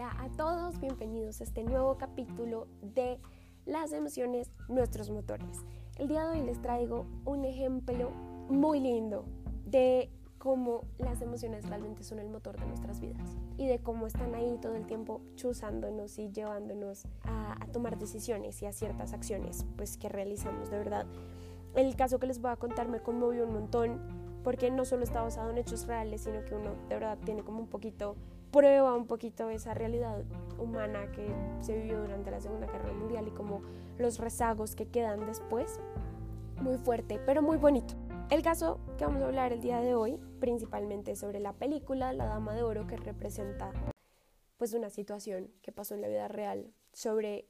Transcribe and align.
Hola 0.00 0.16
a 0.18 0.30
todos, 0.30 0.80
bienvenidos 0.80 1.42
a 1.42 1.44
este 1.44 1.62
nuevo 1.62 1.98
capítulo 1.98 2.68
de 2.80 3.20
Las 3.66 3.92
emociones, 3.92 4.50
nuestros 4.66 5.10
motores. 5.10 5.58
El 5.98 6.08
día 6.08 6.26
de 6.26 6.38
hoy 6.38 6.46
les 6.46 6.62
traigo 6.62 7.04
un 7.26 7.44
ejemplo 7.44 8.10
muy 8.48 8.80
lindo 8.80 9.26
de 9.66 10.08
cómo 10.38 10.86
las 10.96 11.20
emociones 11.20 11.68
realmente 11.68 12.02
son 12.02 12.18
el 12.18 12.30
motor 12.30 12.58
de 12.58 12.64
nuestras 12.64 12.98
vidas 12.98 13.36
y 13.58 13.66
de 13.66 13.80
cómo 13.80 14.06
están 14.06 14.34
ahí 14.34 14.56
todo 14.62 14.74
el 14.74 14.86
tiempo 14.86 15.20
chuzándonos 15.34 16.18
y 16.18 16.30
llevándonos 16.30 17.04
a, 17.24 17.58
tomar 17.70 17.98
decisiones 17.98 18.62
y 18.62 18.66
a 18.66 18.72
ciertas 18.72 19.12
acciones 19.12 19.66
pues 19.76 19.98
que 19.98 20.08
realizamos 20.08 20.70
de 20.70 20.78
verdad. 20.78 21.04
El 21.74 21.94
caso 21.94 22.18
que 22.18 22.26
les 22.26 22.40
voy 22.40 22.52
a 22.52 22.56
contar 22.56 22.88
me 22.88 23.02
conmovió 23.02 23.44
un 23.44 23.52
montón 23.52 24.00
porque 24.44 24.70
no 24.70 24.86
solo 24.86 25.04
está 25.04 25.20
basado 25.20 25.50
en 25.50 25.58
hechos 25.58 25.86
reales, 25.86 26.22
sino 26.22 26.42
que 26.46 26.54
uno 26.54 26.70
de 26.88 26.94
verdad 26.94 27.18
tiene 27.22 27.42
como 27.42 27.60
un 27.60 27.68
poquito 27.68 28.16
prueba 28.50 28.94
un 28.94 29.06
poquito 29.06 29.50
esa 29.50 29.74
realidad 29.74 30.24
humana 30.58 31.10
que 31.12 31.26
se 31.60 31.76
vivió 31.76 32.00
durante 32.00 32.30
la 32.30 32.40
Segunda 32.40 32.66
Guerra 32.66 32.92
Mundial 32.92 33.28
y 33.28 33.30
como 33.30 33.62
los 33.98 34.18
rezagos 34.18 34.74
que 34.74 34.88
quedan 34.88 35.26
después. 35.26 35.80
Muy 36.60 36.76
fuerte, 36.78 37.20
pero 37.24 37.42
muy 37.42 37.56
bonito. 37.56 37.94
El 38.30 38.42
caso 38.42 38.78
que 38.98 39.04
vamos 39.04 39.22
a 39.22 39.26
hablar 39.26 39.52
el 39.52 39.60
día 39.60 39.80
de 39.80 39.94
hoy, 39.94 40.18
principalmente 40.38 41.16
sobre 41.16 41.40
la 41.40 41.52
película 41.52 42.12
La 42.12 42.26
Dama 42.26 42.54
de 42.54 42.62
Oro, 42.62 42.86
que 42.86 42.96
representa 42.96 43.72
pues 44.56 44.74
una 44.74 44.90
situación 44.90 45.50
que 45.62 45.72
pasó 45.72 45.94
en 45.94 46.02
la 46.02 46.08
vida 46.08 46.28
real 46.28 46.72
sobre 46.92 47.48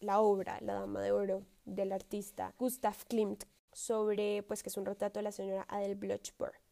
la 0.00 0.20
obra 0.20 0.58
La 0.62 0.74
Dama 0.74 1.00
de 1.02 1.12
Oro 1.12 1.42
del 1.64 1.92
artista 1.92 2.54
Gustav 2.58 2.96
Klimt, 3.08 3.44
sobre 3.72 4.42
pues 4.42 4.62
que 4.62 4.70
es 4.70 4.76
un 4.76 4.86
retrato 4.86 5.18
de 5.18 5.24
la 5.24 5.32
señora 5.32 5.66
Adele 5.68 5.96
Blochberg. 5.96 6.65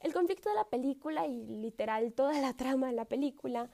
El 0.00 0.12
conflicto 0.12 0.48
de 0.48 0.54
la 0.54 0.68
película 0.68 1.26
y 1.26 1.46
literal 1.46 2.12
toda 2.12 2.40
la 2.40 2.52
trama 2.56 2.88
de 2.88 2.92
la 2.92 3.04
película 3.04 3.70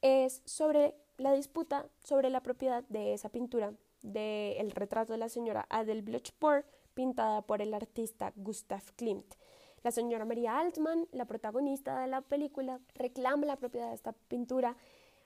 es 0.00 0.42
sobre 0.44 0.94
la 1.18 1.32
disputa 1.32 1.88
sobre 2.02 2.30
la 2.30 2.42
propiedad 2.42 2.84
de 2.88 3.14
esa 3.14 3.28
pintura 3.28 3.74
del 4.02 4.72
retrato 4.72 5.12
de 5.12 5.18
la 5.18 5.28
señora 5.28 5.66
Adele 5.70 6.02
Blochpor 6.02 6.64
pintada 6.94 7.42
por 7.42 7.62
el 7.62 7.72
artista 7.74 8.32
Gustav 8.36 8.82
Klimt. 8.96 9.34
La 9.82 9.90
señora 9.90 10.24
María 10.24 10.58
Altman, 10.58 11.08
la 11.12 11.24
protagonista 11.24 12.00
de 12.00 12.06
la 12.06 12.20
película, 12.20 12.80
reclama 12.94 13.46
la 13.46 13.56
propiedad 13.56 13.88
de 13.88 13.94
esta 13.94 14.12
pintura, 14.12 14.76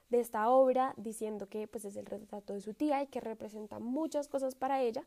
de 0.09 0.19
esta 0.19 0.49
obra, 0.49 0.93
diciendo 0.97 1.47
que 1.47 1.67
pues, 1.67 1.85
es 1.85 1.95
el 1.95 2.05
retrato 2.05 2.53
de 2.53 2.61
su 2.61 2.73
tía 2.73 3.03
y 3.03 3.07
que 3.07 3.19
representa 3.19 3.79
muchas 3.79 4.27
cosas 4.27 4.55
para 4.55 4.81
ella 4.81 5.03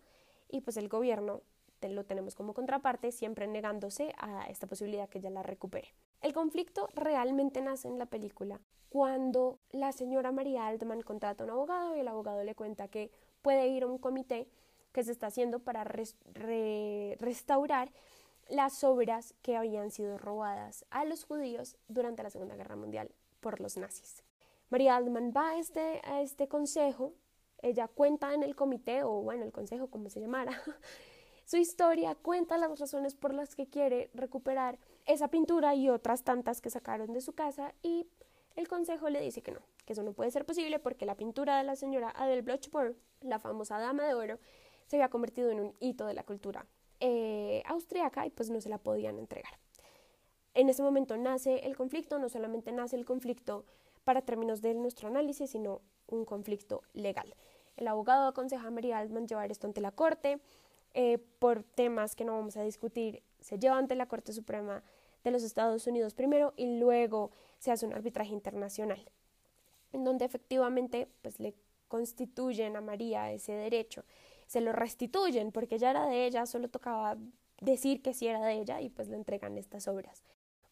y 0.48 0.60
pues 0.60 0.76
el 0.76 0.88
gobierno 0.88 1.42
lo 1.88 2.04
tenemos 2.04 2.34
como 2.34 2.54
contraparte, 2.54 3.12
siempre 3.12 3.46
negándose 3.46 4.14
a 4.18 4.46
esta 4.48 4.66
posibilidad 4.66 5.08
que 5.08 5.18
ella 5.18 5.30
la 5.30 5.42
recupere. 5.42 5.94
El 6.20 6.32
conflicto 6.32 6.88
realmente 6.94 7.62
nace 7.62 7.88
en 7.88 7.98
la 7.98 8.06
película 8.06 8.60
cuando 8.88 9.58
la 9.70 9.92
señora 9.92 10.32
María 10.32 10.66
Altman 10.66 11.02
contrata 11.02 11.42
a 11.42 11.46
un 11.46 11.52
abogado 11.52 11.96
y 11.96 12.00
el 12.00 12.08
abogado 12.08 12.44
le 12.44 12.54
cuenta 12.54 12.88
que 12.88 13.10
puede 13.40 13.68
ir 13.68 13.84
a 13.84 13.86
un 13.86 13.98
comité 13.98 14.48
que 14.92 15.04
se 15.04 15.12
está 15.12 15.28
haciendo 15.28 15.60
para 15.60 15.84
restaurar 15.84 17.92
las 18.48 18.82
obras 18.82 19.34
que 19.42 19.56
habían 19.56 19.92
sido 19.92 20.18
robadas 20.18 20.84
a 20.90 21.04
los 21.04 21.24
judíos 21.24 21.76
durante 21.88 22.22
la 22.22 22.30
Segunda 22.30 22.56
Guerra 22.56 22.76
Mundial 22.76 23.10
por 23.40 23.60
los 23.60 23.76
nazis. 23.76 24.24
María 24.70 24.96
Altman 24.96 25.32
va 25.36 25.50
a 25.50 25.58
este, 25.58 26.00
a 26.04 26.20
este 26.20 26.48
consejo, 26.48 27.14
ella 27.62 27.88
cuenta 27.88 28.34
en 28.34 28.42
el 28.42 28.56
comité, 28.56 29.02
o 29.02 29.22
bueno, 29.22 29.44
el 29.44 29.52
consejo, 29.52 29.88
como 29.88 30.10
se 30.10 30.20
llamara, 30.20 30.52
Su 31.50 31.56
historia 31.56 32.14
cuenta 32.14 32.58
las 32.58 32.78
razones 32.78 33.16
por 33.16 33.34
las 33.34 33.56
que 33.56 33.66
quiere 33.66 34.08
recuperar 34.14 34.78
esa 35.04 35.26
pintura 35.26 35.74
y 35.74 35.88
otras 35.88 36.22
tantas 36.22 36.60
que 36.60 36.70
sacaron 36.70 37.12
de 37.12 37.20
su 37.20 37.32
casa 37.32 37.74
y 37.82 38.06
el 38.54 38.68
consejo 38.68 39.10
le 39.10 39.20
dice 39.20 39.42
que 39.42 39.50
no, 39.50 39.58
que 39.84 39.94
eso 39.94 40.04
no 40.04 40.12
puede 40.12 40.30
ser 40.30 40.46
posible 40.46 40.78
porque 40.78 41.06
la 41.06 41.16
pintura 41.16 41.58
de 41.58 41.64
la 41.64 41.74
señora 41.74 42.14
Adele 42.14 42.42
Blochburg, 42.42 42.94
la 43.20 43.41
famosa 43.41 43.80
dama 43.80 44.06
de 44.06 44.14
oro, 44.14 44.38
se 44.86 44.94
había 44.94 45.10
convertido 45.10 45.50
en 45.50 45.58
un 45.58 45.75
hito 45.80 46.06
de 46.06 46.14
la 46.14 46.22
cultura 46.22 46.66
eh, 47.00 47.64
austriaca 47.66 48.25
y 48.26 48.30
pues 48.30 48.48
no 48.48 48.60
se 48.60 48.69
la 48.69 48.78
podían 48.78 49.19
entregar. 49.19 49.58
En 50.54 50.69
ese 50.69 50.84
momento 50.84 51.16
nace 51.16 51.66
el 51.66 51.76
conflicto, 51.76 52.20
no 52.20 52.28
solamente 52.28 52.70
nace 52.70 52.94
el 52.94 53.04
conflicto 53.04 53.64
para 54.04 54.22
términos 54.22 54.62
de 54.62 54.75
nuestro 54.75 55.08
análisis, 55.08 55.50
sino 55.50 55.80
un 56.06 56.25
conflicto 56.25 56.82
legal. 56.92 57.34
El 57.76 57.88
abogado 57.88 58.28
aconseja 58.28 58.69
a 58.69 58.70
María 58.70 58.98
Altman 58.98 59.26
llevar 59.26 59.50
esto 59.50 59.66
ante 59.66 59.80
la 59.80 59.91
corte, 59.91 60.41
eh, 60.94 61.18
por 61.38 61.62
temas 61.62 62.14
que 62.14 62.24
no 62.24 62.32
vamos 62.32 62.56
a 62.56 62.62
discutir, 62.62 63.22
se 63.40 63.58
lleva 63.58 63.78
ante 63.78 63.94
la 63.94 64.06
Corte 64.06 64.32
Suprema 64.32 64.82
de 65.24 65.30
los 65.30 65.42
Estados 65.42 65.86
Unidos 65.86 66.14
primero 66.14 66.52
y 66.56 66.78
luego 66.78 67.30
se 67.58 67.70
hace 67.70 67.86
un 67.86 67.92
arbitraje 67.92 68.32
internacional, 68.32 69.10
en 69.92 70.04
donde 70.04 70.24
efectivamente 70.24 71.08
pues, 71.22 71.40
le 71.40 71.54
constituyen 71.88 72.76
a 72.76 72.80
María 72.80 73.30
ese 73.32 73.52
derecho, 73.52 74.04
se 74.46 74.60
lo 74.60 74.72
restituyen 74.72 75.52
porque 75.52 75.78
ya 75.78 75.90
era 75.90 76.06
de 76.06 76.26
ella, 76.26 76.46
solo 76.46 76.68
tocaba 76.68 77.16
decir 77.60 78.02
que 78.02 78.14
sí 78.14 78.26
era 78.26 78.44
de 78.44 78.54
ella 78.54 78.80
y 78.80 78.88
pues 78.88 79.08
le 79.08 79.16
entregan 79.16 79.58
estas 79.58 79.86
obras. 79.86 80.24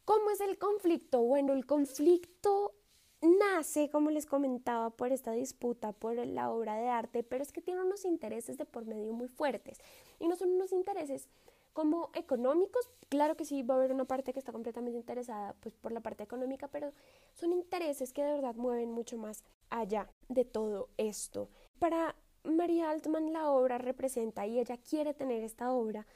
¿Cómo 0.04 0.30
es 0.30 0.40
el 0.40 0.58
conflicto? 0.58 1.20
Bueno, 1.20 1.52
el 1.52 1.66
conflicto 1.66 2.74
nace, 3.20 3.90
como 3.90 4.10
les 4.10 4.26
comentaba, 4.26 4.90
por 4.90 5.12
esta 5.12 5.32
disputa 5.32 5.92
por 5.92 6.14
la 6.14 6.50
obra 6.50 6.76
de 6.76 6.88
arte, 6.88 7.22
pero 7.22 7.42
es 7.42 7.52
que 7.52 7.60
tiene 7.60 7.82
unos 7.82 8.04
intereses 8.04 8.58
de 8.58 8.64
por 8.64 8.84
medio 8.84 9.12
muy 9.12 9.28
fuertes. 9.28 9.78
Y 10.20 10.28
no 10.28 10.36
son 10.36 10.50
unos 10.50 10.72
intereses 10.72 11.28
como 11.72 12.10
económicos, 12.14 12.90
claro 13.08 13.36
que 13.36 13.44
sí 13.44 13.62
va 13.62 13.74
a 13.74 13.76
haber 13.76 13.92
una 13.92 14.04
parte 14.04 14.32
que 14.32 14.40
está 14.40 14.50
completamente 14.50 14.98
interesada 14.98 15.54
pues 15.60 15.76
por 15.76 15.92
la 15.92 16.00
parte 16.00 16.24
económica, 16.24 16.66
pero 16.66 16.92
son 17.34 17.52
intereses 17.52 18.12
que 18.12 18.24
de 18.24 18.32
verdad 18.32 18.56
mueven 18.56 18.90
mucho 18.90 19.16
más 19.16 19.44
allá 19.70 20.10
de 20.28 20.44
todo 20.44 20.88
esto. 20.96 21.48
Para 21.78 22.16
María 22.42 22.90
Altman 22.90 23.32
la 23.32 23.50
obra 23.50 23.78
representa 23.78 24.46
y 24.46 24.58
ella 24.58 24.76
quiere 24.76 25.14
tener 25.14 25.44
esta 25.44 25.70
obra 25.70 26.06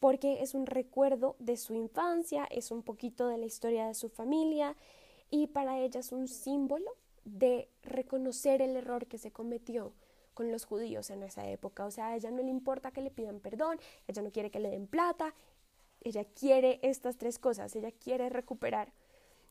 porque 0.00 0.42
es 0.42 0.54
un 0.54 0.66
recuerdo 0.66 1.36
de 1.38 1.56
su 1.56 1.74
infancia, 1.74 2.46
es 2.50 2.70
un 2.70 2.82
poquito 2.82 3.28
de 3.28 3.38
la 3.38 3.46
historia 3.46 3.86
de 3.86 3.94
su 3.94 4.08
familia, 4.08 4.76
y 5.30 5.46
para 5.46 5.78
ella 5.78 6.00
es 6.00 6.12
un 6.12 6.28
símbolo 6.28 6.90
de 7.24 7.68
reconocer 7.82 8.62
el 8.62 8.76
error 8.76 9.06
que 9.06 9.18
se 9.18 9.30
cometió 9.30 9.92
con 10.34 10.50
los 10.50 10.64
judíos 10.64 11.10
en 11.10 11.22
esa 11.22 11.48
época. 11.48 11.84
O 11.84 11.90
sea, 11.90 12.08
a 12.08 12.16
ella 12.16 12.30
no 12.30 12.42
le 12.42 12.50
importa 12.50 12.90
que 12.90 13.02
le 13.02 13.10
pidan 13.10 13.40
perdón, 13.40 13.78
ella 14.08 14.22
no 14.22 14.32
quiere 14.32 14.50
que 14.50 14.60
le 14.60 14.70
den 14.70 14.86
plata, 14.86 15.34
ella 16.02 16.24
quiere 16.24 16.80
estas 16.82 17.16
tres 17.16 17.38
cosas, 17.38 17.76
ella 17.76 17.92
quiere 17.92 18.28
recuperar 18.30 18.92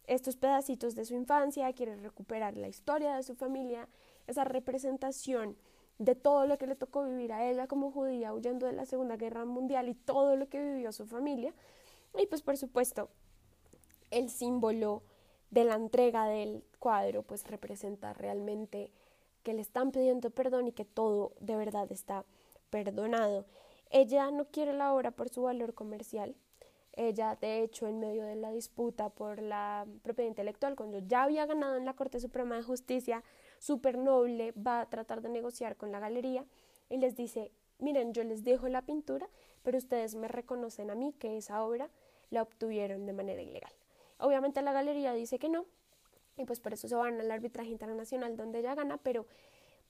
estos 0.07 0.35
pedacitos 0.35 0.95
de 0.95 1.05
su 1.05 1.13
infancia, 1.13 1.71
quiere 1.73 1.95
recuperar 1.95 2.57
la 2.57 2.67
historia 2.67 3.15
de 3.15 3.23
su 3.23 3.35
familia, 3.35 3.87
esa 4.25 4.43
representación 4.43 5.55
de 5.99 6.15
todo 6.15 6.47
lo 6.47 6.57
que 6.57 6.65
le 6.65 6.75
tocó 6.75 7.03
vivir 7.03 7.31
a 7.33 7.47
ella 7.47 7.67
como 7.67 7.91
judía 7.91 8.33
huyendo 8.33 8.65
de 8.65 8.73
la 8.73 8.85
Segunda 8.85 9.17
Guerra 9.17 9.45
Mundial 9.45 9.89
y 9.89 9.93
todo 9.93 10.35
lo 10.35 10.49
que 10.49 10.63
vivió 10.63 10.91
su 10.91 11.05
familia. 11.05 11.53
Y 12.17 12.25
pues 12.25 12.41
por 12.41 12.57
supuesto, 12.57 13.09
el 14.09 14.29
símbolo 14.31 15.03
de 15.51 15.63
la 15.63 15.75
entrega 15.75 16.25
del 16.25 16.63
cuadro, 16.79 17.23
pues 17.23 17.47
representa 17.47 18.13
realmente 18.13 18.91
que 19.43 19.53
le 19.53 19.61
están 19.61 19.91
pidiendo 19.91 20.29
perdón 20.29 20.67
y 20.67 20.71
que 20.71 20.85
todo 20.85 21.33
de 21.39 21.55
verdad 21.55 21.91
está 21.91 22.25
perdonado. 22.69 23.45
Ella 23.89 24.29
no 24.31 24.45
quiere 24.45 24.73
la 24.73 24.93
obra 24.93 25.11
por 25.11 25.29
su 25.29 25.43
valor 25.43 25.73
comercial. 25.73 26.35
Ella, 26.93 27.37
de 27.39 27.63
hecho, 27.63 27.87
en 27.87 27.99
medio 27.99 28.23
de 28.23 28.35
la 28.35 28.51
disputa 28.51 29.09
por 29.09 29.41
la 29.41 29.87
propiedad 30.03 30.29
intelectual, 30.29 30.75
cuando 30.75 30.99
ya 30.99 31.23
había 31.23 31.45
ganado 31.45 31.75
en 31.75 31.85
la 31.85 31.95
Corte 31.95 32.19
Suprema 32.19 32.55
de 32.55 32.63
Justicia, 32.63 33.23
súper 33.57 33.97
noble 33.97 34.51
va 34.51 34.81
a 34.81 34.89
tratar 34.89 35.21
de 35.21 35.29
negociar 35.29 35.77
con 35.77 35.91
la 35.91 35.99
galería 35.99 36.45
y 36.89 36.97
les 36.97 37.15
dice, 37.15 37.51
miren, 37.79 38.13
yo 38.13 38.23
les 38.23 38.43
dejo 38.43 38.67
la 38.67 38.81
pintura, 38.81 39.29
pero 39.63 39.77
ustedes 39.77 40.15
me 40.15 40.27
reconocen 40.27 40.89
a 40.91 40.95
mí 40.95 41.13
que 41.13 41.37
esa 41.37 41.63
obra 41.63 41.89
la 42.29 42.41
obtuvieron 42.41 43.05
de 43.05 43.13
manera 43.13 43.41
ilegal. 43.41 43.71
Obviamente 44.19 44.61
la 44.61 44.73
galería 44.73 45.13
dice 45.13 45.39
que 45.39 45.49
no, 45.49 45.65
y 46.37 46.45
pues 46.45 46.59
por 46.59 46.73
eso 46.73 46.87
se 46.87 46.95
van 46.95 47.19
al 47.19 47.31
arbitraje 47.31 47.69
internacional 47.69 48.37
donde 48.37 48.59
ella 48.59 48.75
gana, 48.75 48.97
pero, 48.97 49.25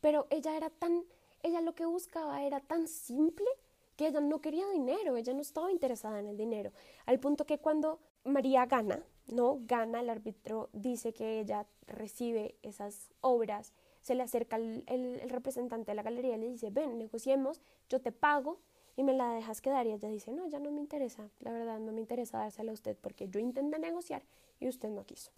pero 0.02 0.28
ella 0.30 0.56
era 0.56 0.70
tan, 0.70 1.04
ella 1.44 1.62
lo 1.62 1.74
que 1.74 1.86
buscaba 1.86 2.44
era 2.44 2.60
tan 2.60 2.88
simple 2.88 3.48
que 3.96 4.08
ella 4.08 4.22
no 4.22 4.40
quería 4.40 4.68
dinero, 4.70 5.18
ella 5.18 5.34
no 5.34 5.42
estaba 5.42 5.72
interesada 5.72 6.20
en 6.20 6.28
el 6.28 6.38
dinero, 6.38 6.72
al 7.06 7.20
punto 7.20 7.46
que 7.46 7.60
cuando 7.60 8.00
María 8.24 8.66
gana, 8.66 9.04
¿no? 9.28 9.60
Gana, 9.66 10.02
el 10.02 10.10
árbitro 10.10 10.70
dice 10.74 11.14
que 11.14 11.40
ella 11.40 11.66
recibe 11.88 12.56
esas 12.62 13.10
obras, 13.22 13.74
se 14.02 14.16
le 14.16 14.24
acerca 14.24 14.56
el, 14.56 14.84
el, 14.88 15.20
el 15.20 15.30
representante 15.30 15.92
de 15.92 15.96
la 15.96 16.04
galería 16.04 16.36
y 16.36 16.40
le 16.40 16.50
dice, 16.50 16.70
ven, 16.70 16.98
negociemos, 16.98 17.62
yo 17.90 18.00
te 18.00 18.12
pago 18.12 18.60
y 19.00 19.04
me 19.04 19.13
la 19.13 19.34
dejas 19.34 19.62
quedar 19.62 19.88
y 19.88 19.94
ella 19.94 20.10
dice, 20.10 20.34
no, 20.34 20.46
ya 20.48 20.60
no 20.60 20.72
me 20.72 20.81
interesa, 20.81 21.30
la 21.40 21.54
verdad 21.54 21.80
no 21.80 21.94
me 21.94 22.01
interesa 22.01 22.40
dársela 22.40 22.72
a 22.72 22.74
usted 22.74 22.98
porque 23.00 23.30
yo 23.30 23.40
intenté 23.40 23.80
negociar 23.80 24.24
y 24.60 24.68
usted 24.68 24.90
no 24.90 25.06
quiso. 25.06 25.31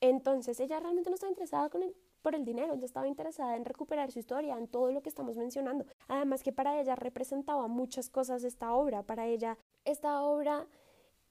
Entonces 0.00 0.60
ella 0.60 0.78
realmente 0.78 1.10
no 1.10 1.14
estaba 1.14 1.30
interesada 1.30 1.68
por 2.22 2.36
el 2.36 2.44
dinero, 2.44 2.74
ella 2.74 2.84
estaba 2.84 3.08
interesada 3.08 3.56
en 3.56 3.64
recuperar 3.64 4.12
su 4.12 4.20
historia, 4.20 4.56
en 4.56 4.68
todo 4.68 4.92
lo 4.92 5.02
que 5.02 5.08
estamos 5.08 5.36
mencionando. 5.36 5.84
Además 6.06 6.44
que 6.44 6.52
para 6.52 6.80
ella 6.80 6.94
representaba 6.94 7.66
muchas 7.66 8.08
cosas 8.08 8.44
esta 8.44 8.72
obra, 8.72 9.02
para 9.02 9.26
ella 9.26 9.58
esta 9.84 10.22
obra 10.22 10.68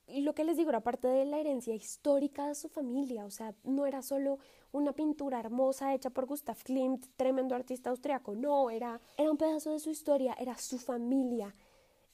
lo 0.08 0.34
que 0.34 0.44
les 0.44 0.58
digo 0.58 0.70
era 0.70 0.82
parte 0.82 1.08
de 1.08 1.26
la 1.26 1.40
herencia 1.40 1.74
histórica 1.74 2.48
de 2.48 2.56
su 2.56 2.70
familia, 2.70 3.26
o 3.26 3.32
sea, 3.32 3.54
no 3.64 3.86
era 3.86 4.02
solo 4.02 4.40
una 4.72 4.94
pintura 4.94 5.40
hermosa 5.40 5.94
hecha 5.94 6.10
por 6.10 6.26
Gustav 6.26 6.58
Klimt, 6.64 7.06
tremendo 7.16 7.56
artista 7.56 7.90
austriaco, 7.90 8.36
no, 8.36 8.70
era, 8.70 9.00
era 9.18 9.32
un 9.32 9.38
pedazo 9.38 9.72
de 9.72 9.80
su 9.80 9.90
historia, 9.90 10.36
era 10.40 10.58
su 10.58 10.78
familia, 10.78 11.56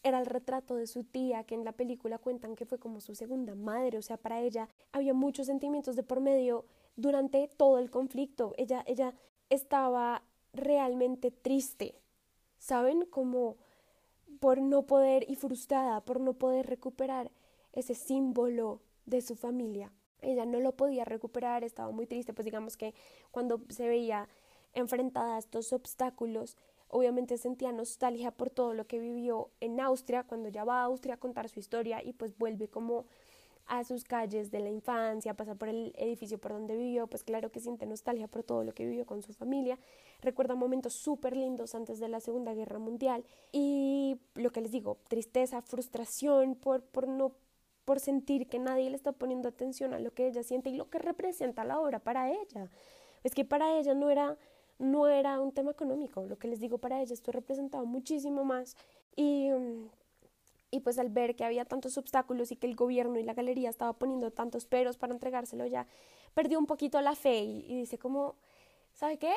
era 0.03 0.19
el 0.19 0.25
retrato 0.25 0.75
de 0.75 0.87
su 0.87 1.03
tía, 1.03 1.43
que 1.43 1.55
en 1.55 1.65
la 1.65 1.73
película 1.73 2.17
cuentan 2.17 2.55
que 2.55 2.65
fue 2.65 2.79
como 2.79 3.01
su 3.01 3.13
segunda 3.15 3.55
madre, 3.55 3.97
o 3.97 4.01
sea, 4.01 4.17
para 4.17 4.41
ella 4.41 4.69
había 4.91 5.13
muchos 5.13 5.47
sentimientos 5.47 5.95
de 5.95 6.03
por 6.03 6.21
medio 6.21 6.65
durante 6.95 7.47
todo 7.57 7.77
el 7.79 7.91
conflicto, 7.91 8.53
ella, 8.57 8.83
ella 8.87 9.13
estaba 9.49 10.23
realmente 10.53 11.31
triste, 11.31 11.95
¿saben? 12.57 13.05
Como 13.05 13.57
por 14.39 14.61
no 14.61 14.83
poder 14.83 15.29
y 15.29 15.35
frustrada 15.35 16.01
por 16.01 16.19
no 16.19 16.33
poder 16.33 16.67
recuperar 16.67 17.31
ese 17.73 17.95
símbolo 17.95 18.81
de 19.05 19.21
su 19.21 19.35
familia. 19.35 19.91
Ella 20.21 20.45
no 20.45 20.59
lo 20.59 20.73
podía 20.73 21.05
recuperar, 21.05 21.63
estaba 21.63 21.91
muy 21.91 22.05
triste, 22.05 22.33
pues 22.33 22.45
digamos 22.45 22.77
que 22.77 22.93
cuando 23.31 23.61
se 23.69 23.87
veía 23.87 24.29
enfrentada 24.73 25.35
a 25.35 25.39
estos 25.39 25.73
obstáculos, 25.73 26.57
obviamente 26.87 27.37
sentía 27.37 27.71
nostalgia 27.71 28.31
por 28.31 28.49
todo 28.49 28.73
lo 28.73 28.85
que 28.85 28.99
vivió 28.99 29.49
en 29.59 29.79
Austria, 29.79 30.23
cuando 30.23 30.49
ya 30.49 30.63
va 30.63 30.81
a 30.81 30.85
Austria 30.85 31.15
a 31.15 31.19
contar 31.19 31.49
su 31.49 31.59
historia 31.59 32.03
y 32.03 32.13
pues 32.13 32.37
vuelve 32.37 32.67
como 32.67 33.05
a 33.67 33.83
sus 33.83 34.03
calles 34.03 34.51
de 34.51 34.59
la 34.59 34.69
infancia, 34.69 35.33
pasa 35.33 35.55
por 35.55 35.69
el 35.69 35.93
edificio 35.97 36.37
por 36.37 36.51
donde 36.51 36.75
vivió, 36.75 37.07
pues 37.07 37.23
claro 37.23 37.51
que 37.51 37.61
siente 37.61 37.85
nostalgia 37.85 38.27
por 38.27 38.43
todo 38.43 38.63
lo 38.63 38.73
que 38.73 38.85
vivió 38.85 39.05
con 39.05 39.21
su 39.21 39.33
familia, 39.33 39.79
recuerda 40.21 40.55
momentos 40.55 40.93
súper 40.93 41.37
lindos 41.37 41.73
antes 41.73 41.99
de 41.99 42.09
la 42.09 42.19
Segunda 42.19 42.53
Guerra 42.53 42.79
Mundial 42.79 43.23
y 43.51 44.19
lo 44.35 44.51
que 44.51 44.61
les 44.61 44.71
digo, 44.71 44.97
tristeza, 45.07 45.61
frustración 45.61 46.55
por, 46.55 46.83
por 46.83 47.07
no 47.07 47.31
por 47.85 47.99
sentir 47.99 48.47
que 48.47 48.59
nadie 48.59 48.89
le 48.89 48.95
está 48.95 49.11
poniendo 49.11 49.49
atención 49.49 49.93
a 49.93 49.99
lo 49.99 50.13
que 50.13 50.27
ella 50.27 50.43
siente 50.43 50.69
y 50.69 50.75
lo 50.75 50.89
que 50.89 50.99
representa 50.99 51.63
la 51.63 51.79
obra 51.79 51.99
para 51.99 52.31
ella. 52.31 52.69
Es 53.23 53.33
que 53.33 53.45
para 53.45 53.77
ella 53.77 53.93
no 53.93 54.09
era, 54.09 54.37
no 54.79 55.07
era 55.07 55.39
un 55.39 55.51
tema 55.51 55.71
económico, 55.71 56.25
lo 56.25 56.37
que 56.37 56.47
les 56.47 56.59
digo 56.59 56.77
para 56.77 57.01
ella, 57.01 57.13
esto 57.13 57.31
representaba 57.31 57.83
muchísimo 57.83 58.43
más 58.43 58.75
y, 59.15 59.49
y 60.71 60.79
pues 60.79 60.97
al 60.97 61.09
ver 61.09 61.35
que 61.35 61.43
había 61.43 61.65
tantos 61.65 61.97
obstáculos 61.97 62.51
y 62.51 62.55
que 62.55 62.67
el 62.67 62.75
gobierno 62.75 63.19
y 63.19 63.23
la 63.23 63.33
galería 63.33 63.69
estaba 63.69 63.93
poniendo 63.93 64.31
tantos 64.31 64.65
peros 64.65 64.97
para 64.97 65.13
entregárselo 65.13 65.65
ya, 65.65 65.85
perdió 66.33 66.57
un 66.57 66.65
poquito 66.65 66.99
la 67.01 67.15
fe 67.15 67.39
y, 67.39 67.75
dice 67.75 67.97
como, 67.97 68.35
¿sabe 68.93 69.17
qué? 69.17 69.33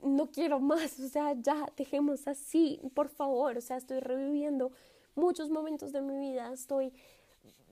No 0.00 0.30
quiero 0.30 0.60
más, 0.60 0.98
o 1.00 1.08
sea, 1.08 1.34
ya 1.34 1.66
dejemos 1.76 2.28
así, 2.28 2.80
por 2.94 3.08
favor, 3.08 3.58
o 3.58 3.60
sea, 3.60 3.76
estoy 3.76 4.00
reviviendo 4.00 4.70
muchos 5.16 5.50
momentos 5.50 5.92
de 5.92 6.00
mi 6.00 6.16
vida, 6.16 6.52
estoy 6.52 6.92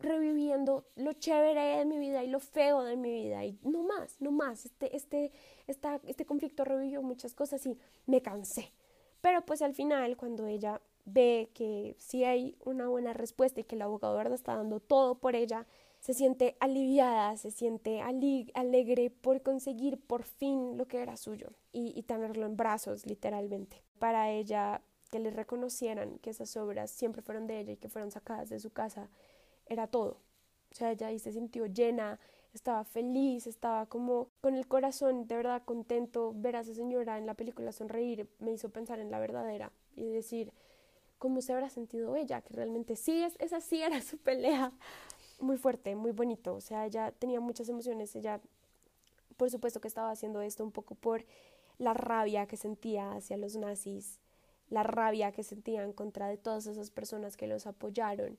reviviendo 0.00 0.84
lo 0.96 1.12
chévere 1.14 1.78
de 1.78 1.84
mi 1.84 1.98
vida 1.98 2.22
y 2.22 2.28
lo 2.28 2.40
feo 2.40 2.82
de 2.82 2.96
mi 2.96 3.10
vida 3.10 3.44
y 3.44 3.58
no 3.62 3.82
más, 3.82 4.20
no 4.20 4.30
más. 4.30 4.66
Este, 4.66 4.94
este, 4.96 5.32
esta, 5.66 6.00
este 6.06 6.26
conflicto 6.26 6.64
revivió 6.64 7.02
muchas 7.02 7.34
cosas 7.34 7.64
y 7.66 7.78
me 8.06 8.22
cansé. 8.22 8.72
Pero 9.20 9.44
pues 9.44 9.62
al 9.62 9.74
final, 9.74 10.16
cuando 10.16 10.46
ella 10.46 10.80
ve 11.04 11.50
que 11.54 11.96
sí 11.98 12.24
hay 12.24 12.56
una 12.64 12.88
buena 12.88 13.12
respuesta 13.12 13.60
y 13.60 13.64
que 13.64 13.76
el 13.76 13.82
abogado 13.82 14.16
verdad 14.16 14.34
está 14.34 14.56
dando 14.56 14.80
todo 14.80 15.16
por 15.16 15.34
ella, 15.34 15.66
se 16.00 16.14
siente 16.14 16.56
aliviada, 16.60 17.36
se 17.36 17.50
siente 17.50 18.00
alegre 18.00 19.10
por 19.10 19.42
conseguir 19.42 19.98
por 19.98 20.22
fin 20.22 20.76
lo 20.76 20.86
que 20.86 20.98
era 20.98 21.16
suyo 21.16 21.50
y, 21.72 21.92
y 21.98 22.02
tenerlo 22.02 22.46
en 22.46 22.56
brazos, 22.56 23.06
literalmente. 23.06 23.82
Para 23.98 24.30
ella, 24.30 24.82
que 25.10 25.18
le 25.18 25.30
reconocieran 25.30 26.18
que 26.18 26.30
esas 26.30 26.56
obras 26.56 26.90
siempre 26.90 27.22
fueron 27.22 27.46
de 27.46 27.60
ella 27.60 27.72
y 27.72 27.76
que 27.76 27.88
fueron 27.88 28.10
sacadas 28.10 28.50
de 28.50 28.60
su 28.60 28.70
casa, 28.70 29.08
era 29.66 29.86
todo. 29.86 30.18
O 30.70 30.74
sea, 30.74 30.92
ella 30.92 31.08
ahí 31.08 31.18
se 31.18 31.32
sintió 31.32 31.66
llena, 31.66 32.18
estaba 32.52 32.84
feliz, 32.84 33.46
estaba 33.46 33.86
como 33.86 34.28
con 34.40 34.54
el 34.54 34.66
corazón 34.66 35.26
de 35.26 35.36
verdad 35.36 35.62
contento. 35.64 36.32
Ver 36.34 36.56
a 36.56 36.60
esa 36.60 36.74
señora 36.74 37.18
en 37.18 37.26
la 37.26 37.34
película 37.34 37.72
sonreír 37.72 38.28
me 38.38 38.52
hizo 38.52 38.70
pensar 38.70 38.98
en 38.98 39.10
la 39.10 39.18
verdadera 39.18 39.72
y 39.94 40.08
decir 40.08 40.52
cómo 41.18 41.40
se 41.40 41.52
habrá 41.52 41.70
sentido 41.70 42.16
ella, 42.16 42.42
que 42.42 42.54
realmente 42.54 42.96
sí, 42.96 43.22
es, 43.22 43.36
esa 43.38 43.60
sí 43.60 43.82
era 43.82 44.00
su 44.02 44.18
pelea. 44.18 44.72
Muy 45.38 45.58
fuerte, 45.58 45.94
muy 45.96 46.12
bonito. 46.12 46.54
O 46.54 46.60
sea, 46.60 46.86
ella 46.86 47.12
tenía 47.12 47.40
muchas 47.40 47.68
emociones. 47.68 48.14
Ella, 48.16 48.40
por 49.36 49.50
supuesto 49.50 49.80
que 49.80 49.88
estaba 49.88 50.10
haciendo 50.10 50.40
esto 50.40 50.64
un 50.64 50.72
poco 50.72 50.94
por 50.94 51.24
la 51.78 51.92
rabia 51.92 52.46
que 52.46 52.56
sentía 52.56 53.12
hacia 53.12 53.36
los 53.36 53.56
nazis, 53.56 54.18
la 54.70 54.82
rabia 54.82 55.32
que 55.32 55.42
sentía 55.42 55.82
en 55.82 55.92
contra 55.92 56.28
de 56.28 56.38
todas 56.38 56.66
esas 56.66 56.90
personas 56.90 57.36
que 57.36 57.46
los 57.46 57.66
apoyaron 57.66 58.38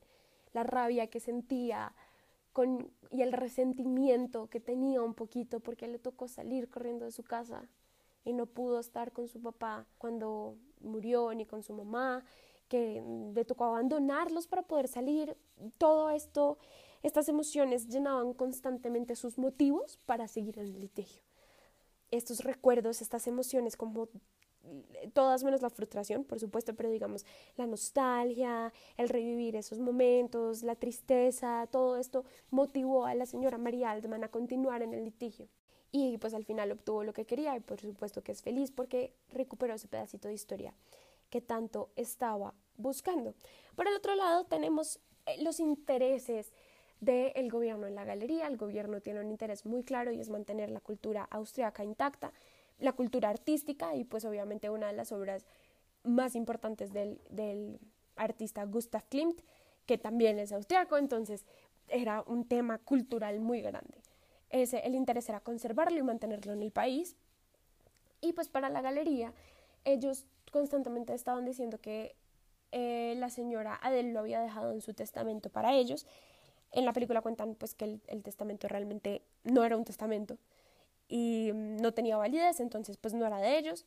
la 0.53 0.63
rabia 0.63 1.07
que 1.07 1.19
sentía 1.19 1.93
con, 2.53 2.91
y 3.11 3.21
el 3.21 3.33
resentimiento 3.33 4.47
que 4.47 4.59
tenía 4.59 5.01
un 5.01 5.13
poquito 5.13 5.59
porque 5.59 5.87
le 5.87 5.99
tocó 5.99 6.27
salir 6.27 6.69
corriendo 6.69 7.05
de 7.05 7.11
su 7.11 7.23
casa 7.23 7.69
y 8.25 8.33
no 8.33 8.45
pudo 8.45 8.79
estar 8.79 9.11
con 9.11 9.27
su 9.27 9.41
papá 9.41 9.87
cuando 9.97 10.57
murió 10.81 11.33
ni 11.33 11.45
con 11.45 11.63
su 11.63 11.73
mamá, 11.73 12.25
que 12.67 13.01
le 13.33 13.45
tocó 13.45 13.65
abandonarlos 13.65 14.47
para 14.47 14.63
poder 14.63 14.87
salir. 14.87 15.37
Todo 15.77 16.09
esto, 16.09 16.57
estas 17.03 17.29
emociones 17.29 17.87
llenaban 17.87 18.33
constantemente 18.33 19.15
sus 19.15 19.37
motivos 19.37 19.97
para 20.05 20.27
seguir 20.27 20.59
en 20.59 20.65
el 20.65 20.79
litigio. 20.79 21.23
Estos 22.11 22.43
recuerdos, 22.43 23.01
estas 23.01 23.27
emociones 23.27 23.77
como 23.77 24.09
todas 25.13 25.43
menos 25.43 25.61
la 25.61 25.69
frustración, 25.69 26.23
por 26.23 26.39
supuesto, 26.39 26.75
pero 26.75 26.89
digamos 26.89 27.25
la 27.55 27.67
nostalgia, 27.67 28.73
el 28.97 29.09
revivir 29.09 29.55
esos 29.55 29.79
momentos, 29.79 30.63
la 30.63 30.75
tristeza, 30.75 31.67
todo 31.71 31.97
esto 31.97 32.25
motivó 32.49 33.05
a 33.05 33.15
la 33.15 33.25
señora 33.25 33.57
María 33.57 33.91
Altman 33.91 34.23
a 34.23 34.29
continuar 34.29 34.81
en 34.81 34.93
el 34.93 35.03
litigio. 35.03 35.47
Y 35.91 36.17
pues 36.17 36.33
al 36.33 36.43
final 36.43 36.71
obtuvo 36.71 37.03
lo 37.03 37.13
que 37.13 37.25
quería 37.25 37.55
y 37.55 37.61
por 37.61 37.79
supuesto 37.79 38.21
que 38.21 38.31
es 38.31 38.41
feliz 38.41 38.71
porque 38.71 39.13
recuperó 39.31 39.73
ese 39.73 39.87
pedacito 39.87 40.27
de 40.27 40.33
historia 40.33 40.73
que 41.29 41.41
tanto 41.41 41.89
estaba 41.95 42.53
buscando. 42.75 43.33
Por 43.75 43.87
el 43.87 43.95
otro 43.95 44.15
lado 44.15 44.45
tenemos 44.45 44.99
eh, 45.25 45.41
los 45.41 45.59
intereses 45.59 46.51
del 46.99 47.49
gobierno 47.51 47.87
en 47.87 47.95
la 47.95 48.05
galería. 48.05 48.47
El 48.47 48.57
gobierno 48.57 49.01
tiene 49.01 49.19
un 49.19 49.29
interés 49.29 49.65
muy 49.65 49.83
claro 49.83 50.11
y 50.11 50.19
es 50.19 50.29
mantener 50.29 50.69
la 50.71 50.79
cultura 50.79 51.27
austriaca 51.29 51.83
intacta 51.83 52.33
la 52.79 52.93
cultura 52.93 53.29
artística 53.29 53.95
y 53.95 54.03
pues 54.03 54.25
obviamente 54.25 54.69
una 54.69 54.87
de 54.87 54.93
las 54.93 55.11
obras 55.11 55.45
más 56.03 56.35
importantes 56.35 56.93
del, 56.93 57.21
del 57.29 57.79
artista 58.15 58.63
Gustav 58.65 59.03
Klimt, 59.09 59.41
que 59.85 59.97
también 59.97 60.39
es 60.39 60.51
austriaco, 60.51 60.97
entonces 60.97 61.45
era 61.87 62.23
un 62.27 62.45
tema 62.45 62.77
cultural 62.79 63.39
muy 63.39 63.61
grande. 63.61 64.01
Ese, 64.49 64.79
el 64.79 64.95
interés 64.95 65.27
era 65.29 65.39
conservarlo 65.39 65.97
y 65.97 66.03
mantenerlo 66.03 66.53
en 66.53 66.61
el 66.61 66.71
país. 66.71 67.15
Y 68.21 68.33
pues 68.33 68.47
para 68.47 68.69
la 68.69 68.81
galería, 68.81 69.33
ellos 69.85 70.25
constantemente 70.51 71.13
estaban 71.13 71.45
diciendo 71.45 71.79
que 71.79 72.15
eh, 72.71 73.15
la 73.17 73.29
señora 73.29 73.79
Adele 73.81 74.11
lo 74.11 74.19
había 74.19 74.41
dejado 74.41 74.71
en 74.71 74.81
su 74.81 74.93
testamento 74.93 75.49
para 75.49 75.73
ellos. 75.73 76.05
En 76.71 76.85
la 76.85 76.93
película 76.93 77.21
cuentan 77.21 77.55
pues 77.55 77.75
que 77.75 77.85
el, 77.85 78.01
el 78.07 78.23
testamento 78.23 78.67
realmente 78.67 79.21
no 79.43 79.63
era 79.63 79.77
un 79.77 79.85
testamento, 79.85 80.37
y 81.07 81.51
mm, 81.53 81.77
no 81.77 81.93
tenía 81.93 82.17
validez, 82.17 82.59
entonces 82.59 82.97
pues 82.97 83.13
no 83.13 83.25
era 83.25 83.39
de 83.39 83.57
ellos. 83.57 83.85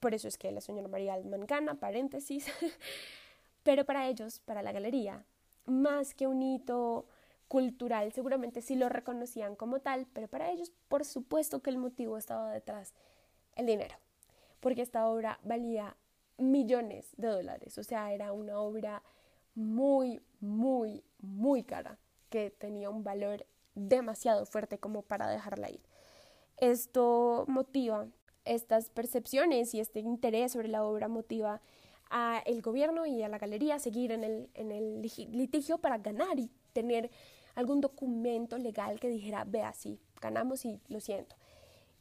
Por 0.00 0.14
eso 0.14 0.28
es 0.28 0.38
que 0.38 0.50
la 0.52 0.60
señora 0.60 0.88
María 0.88 1.14
Altman 1.14 1.46
gana, 1.46 1.74
paréntesis. 1.74 2.46
Pero 3.62 3.84
para 3.84 4.08
ellos, 4.08 4.40
para 4.40 4.62
la 4.62 4.72
galería, 4.72 5.24
más 5.66 6.14
que 6.14 6.26
un 6.26 6.42
hito 6.42 7.06
cultural, 7.48 8.12
seguramente 8.12 8.62
sí 8.62 8.76
lo 8.76 8.88
reconocían 8.88 9.56
como 9.56 9.80
tal, 9.80 10.06
pero 10.12 10.28
para 10.28 10.52
ellos, 10.52 10.72
por 10.88 11.04
supuesto 11.04 11.60
que 11.60 11.70
el 11.70 11.78
motivo 11.78 12.16
estaba 12.16 12.52
detrás, 12.52 12.94
el 13.56 13.66
dinero, 13.66 13.96
porque 14.60 14.82
esta 14.82 15.08
obra 15.08 15.40
valía 15.42 15.96
millones 16.38 17.08
de 17.16 17.26
dólares, 17.26 17.76
o 17.76 17.82
sea, 17.82 18.12
era 18.12 18.32
una 18.32 18.60
obra 18.60 19.02
muy, 19.56 20.22
muy, 20.38 21.02
muy 21.18 21.64
cara, 21.64 21.98
que 22.30 22.50
tenía 22.50 22.88
un 22.88 23.02
valor 23.02 23.44
demasiado 23.74 24.46
fuerte 24.46 24.78
como 24.78 25.02
para 25.02 25.28
dejarla 25.28 25.70
ir. 25.70 25.80
Esto 26.60 27.46
motiva 27.48 28.06
estas 28.44 28.90
percepciones 28.90 29.74
y 29.74 29.80
este 29.80 30.00
interés 30.00 30.52
sobre 30.52 30.68
la 30.68 30.84
obra 30.84 31.08
motiva 31.08 31.62
a 32.10 32.42
el 32.44 32.60
gobierno 32.60 33.06
y 33.06 33.22
a 33.22 33.28
la 33.28 33.38
galería 33.38 33.76
a 33.76 33.78
seguir 33.78 34.12
en 34.12 34.24
el, 34.24 35.02
litigio 35.02 35.78
para 35.78 35.96
ganar 35.98 36.38
y 36.38 36.50
tener 36.74 37.10
algún 37.54 37.80
documento 37.80 38.58
legal 38.58 39.00
que 39.00 39.08
dijera, 39.08 39.44
vea, 39.44 39.72
sí, 39.72 39.98
ganamos 40.20 40.64
y 40.66 40.80
lo 40.88 41.00
siento. 41.00 41.36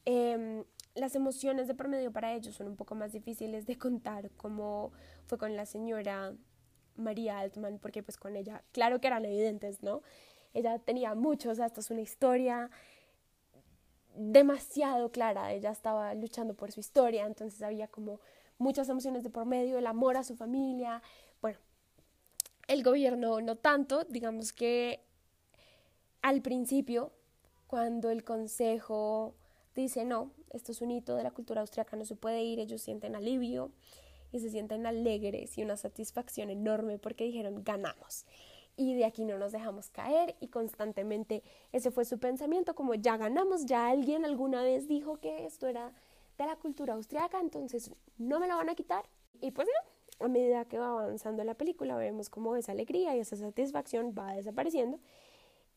Em, 0.04 0.66
las 0.94 1.16
emociones 1.16 1.68
de 1.68 1.76
promedio 1.76 2.12
para 2.12 2.34
ellos 2.34 2.56
son 2.56 2.68
un 2.68 2.76
poco 2.76 2.96
más 2.96 3.14
difíciles 3.14 3.66
de 3.66 3.78
contar, 3.78 4.30
como 4.32 4.92
fue 5.26 5.38
con 5.38 5.56
la 5.56 5.66
señora 5.66 6.34
María 6.98 7.40
Altman, 7.40 7.80
porque 7.80 8.04
pues 8.04 8.18
con 8.18 8.36
ella, 8.36 8.64
claro 8.72 9.00
que 9.00 9.08
eran 9.08 9.24
evidentes, 9.24 9.84
¿no? 9.84 10.02
Ella 10.54 10.80
tenía 10.80 11.16
muchos, 11.16 11.60
hasta 11.60 11.80
es 11.80 11.92
una 11.92 12.02
historia 12.02 12.70
demasiado 14.20 15.12
clara, 15.12 15.54
ella 15.54 15.72
estaba 15.72 16.14
luchando 16.14 16.54
por 16.54 16.72
su 16.72 16.82
historia, 16.82 17.26
entonces 17.26 17.62
había 17.62 17.88
como 17.88 18.20
muchas 18.58 18.90
emociones 18.90 19.24
de 19.24 19.30
por 19.30 19.46
medio, 19.46 19.78
el 19.78 19.88
amor 19.88 20.18
a 20.18 20.24
su 20.24 20.36
familia, 20.36 21.02
bueno, 21.42 21.58
el 22.68 22.84
gobierno 22.84 23.40
no 23.40 23.56
tanto, 23.56 24.04
digamos 24.04 24.52
que 24.52 25.00
al 26.22 26.42
principio, 26.42 27.14
cuando 27.68 28.10
el 28.10 28.26
consejo 28.26 29.36
dice 29.74 30.04
no, 30.04 30.32
esto 30.50 30.74
es 30.74 30.82
un 30.82 30.92
hito 30.92 31.16
de 31.16 31.24
la 31.24 31.32
cultura 31.32 31.62
austriaca, 31.62 31.96
no 31.96 32.04
se 32.04 32.18
puede 32.18 32.44
ir, 32.44 32.60
ellos 32.60 32.82
sienten 32.82 33.16
alivio 33.16 33.72
y 34.34 34.40
se 34.40 34.50
sienten 34.50 34.86
alegres 34.86 35.58
y 35.58 35.64
una 35.64 35.78
satisfacción 35.78 36.50
enorme 36.50 37.00
porque 37.00 37.24
dijeron 37.24 37.64
ganamos 37.64 38.26
y 38.80 38.96
de 38.96 39.04
aquí 39.04 39.26
no 39.26 39.38
nos 39.38 39.52
dejamos 39.52 39.90
caer 39.90 40.38
y 40.40 40.48
constantemente 40.48 41.44
ese 41.74 41.92
fue 41.92 42.06
su 42.06 42.18
pensamiento 42.18 42.76
como 42.76 42.94
ya 42.96 43.18
ganamos, 43.18 43.66
ya 43.66 43.90
alguien 43.90 44.24
alguna 44.24 44.64
vez 44.64 44.88
dijo 44.88 45.18
que 45.20 45.46
esto 45.46 45.68
era 45.68 45.92
de 46.38 46.46
la 46.46 46.56
cultura 46.56 46.94
austriaca, 46.94 47.42
entonces 47.42 47.92
no 48.18 48.40
me 48.40 48.48
lo 48.48 48.56
van 48.56 48.70
a 48.70 48.76
quitar. 48.76 49.04
Y 49.42 49.52
pues 49.52 49.68
no, 49.68 50.26
a 50.26 50.30
medida 50.30 50.64
que 50.64 50.80
va 50.80 50.92
avanzando 50.92 51.44
la 51.44 51.56
película 51.56 51.98
vemos 51.98 52.30
cómo 52.30 52.56
esa 52.56 52.72
alegría 52.72 53.18
y 53.18 53.20
esa 53.20 53.36
satisfacción 53.36 54.16
va 54.18 54.32
desapareciendo 54.32 54.98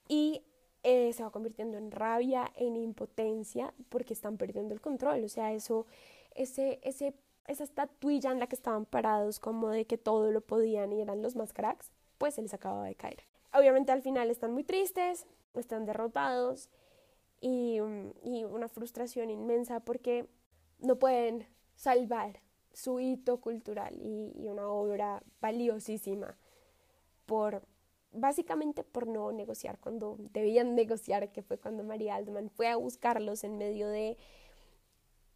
y 0.06 0.44
eh, 0.84 1.12
se 1.12 1.24
va 1.24 1.30
convirtiendo 1.32 1.78
en 1.78 1.90
rabia, 1.90 2.52
en 2.54 2.76
impotencia 2.76 3.74
porque 3.88 4.14
están 4.14 4.36
perdiendo 4.36 4.74
el 4.74 4.80
control, 4.80 5.24
o 5.24 5.28
sea, 5.28 5.52
eso, 5.52 5.86
ese, 6.36 6.78
ese, 6.84 7.14
esa 7.48 7.64
estatuilla 7.64 8.30
en 8.30 8.38
la 8.38 8.46
que 8.46 8.54
estaban 8.54 8.84
parados 8.84 9.40
como 9.40 9.70
de 9.70 9.86
que 9.86 9.98
todo 9.98 10.30
lo 10.30 10.40
podían 10.40 10.92
y 10.92 11.00
eran 11.00 11.20
los 11.20 11.34
más 11.34 11.52
cracks, 11.52 11.90
pues 12.22 12.36
se 12.36 12.42
les 12.42 12.54
acababa 12.54 12.84
de 12.84 12.94
caer. 12.94 13.24
Obviamente 13.52 13.90
al 13.90 14.00
final 14.00 14.30
están 14.30 14.52
muy 14.52 14.62
tristes, 14.62 15.26
están 15.54 15.86
derrotados 15.86 16.70
y, 17.40 17.78
y 18.22 18.44
una 18.44 18.68
frustración 18.68 19.28
inmensa 19.28 19.80
porque 19.80 20.28
no 20.78 21.00
pueden 21.00 21.48
salvar 21.74 22.40
su 22.72 23.00
hito 23.00 23.40
cultural 23.40 23.96
y, 24.00 24.30
y, 24.36 24.46
una 24.46 24.68
obra 24.68 25.20
valiosísima 25.40 26.38
por 27.26 27.66
básicamente 28.12 28.84
por 28.84 29.08
no 29.08 29.32
negociar 29.32 29.80
cuando 29.80 30.16
debían 30.32 30.76
negociar, 30.76 31.32
que 31.32 31.42
fue 31.42 31.58
cuando 31.58 31.82
María 31.82 32.14
Altman 32.14 32.50
fue 32.50 32.68
a 32.68 32.76
buscarlos 32.76 33.42
en 33.42 33.58
medio 33.58 33.88
de 33.88 34.16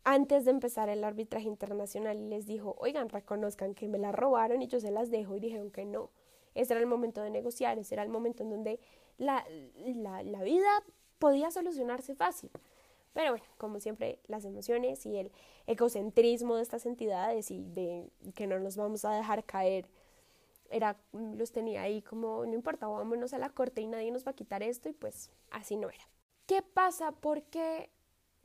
antes 0.04 0.44
de 0.44 0.52
empezar 0.52 0.88
el 0.88 1.02
arbitraje 1.02 1.48
internacional 1.48 2.20
y 2.20 2.28
les 2.28 2.46
dijo, 2.46 2.76
oigan, 2.78 3.08
reconozcan 3.08 3.74
que 3.74 3.88
me 3.88 3.98
la 3.98 4.12
robaron 4.12 4.62
y 4.62 4.68
yo 4.68 4.78
se 4.78 4.92
las 4.92 5.10
dejo 5.10 5.34
y 5.34 5.40
dijeron 5.40 5.72
que 5.72 5.84
no. 5.84 6.12
Ese 6.56 6.72
era 6.72 6.80
el 6.80 6.86
momento 6.86 7.22
de 7.22 7.30
negociar, 7.30 7.78
ese 7.78 7.94
era 7.94 8.02
el 8.02 8.08
momento 8.08 8.42
en 8.42 8.50
donde 8.50 8.80
la, 9.18 9.44
la, 10.24 10.42
vida 10.42 10.82
podía 11.18 11.50
solucionarse 11.50 12.14
fácil. 12.14 12.50
Pero 13.12 13.32
bueno, 13.32 13.44
como 13.58 13.78
siempre, 13.78 14.18
las 14.26 14.44
emociones 14.44 15.04
y 15.06 15.16
el 15.16 15.32
egocentrismo 15.66 16.56
de 16.56 16.62
estas 16.62 16.86
entidades 16.86 17.50
y 17.50 17.62
de 17.62 18.10
que 18.34 18.46
no 18.46 18.58
nos 18.58 18.76
vamos 18.76 19.04
a 19.04 19.12
dejar 19.12 19.44
caer, 19.44 19.86
era, 20.70 20.96
los 21.12 21.52
tenía 21.52 21.82
ahí 21.82 22.02
como, 22.02 22.44
no 22.46 22.54
importa, 22.54 22.86
vámonos 22.88 23.32
a 23.32 23.38
la 23.38 23.50
corte 23.50 23.82
y 23.82 23.86
nadie 23.86 24.10
nos 24.10 24.26
va 24.26 24.30
a 24.32 24.34
quitar 24.34 24.62
esto 24.62 24.88
y 24.88 24.92
pues 24.92 25.30
así 25.50 25.76
no 25.76 25.90
era. 25.90 26.08
¿Qué 26.46 26.62
pasa? 26.62 27.12
¿Por 27.12 27.42
qué, 27.42 27.90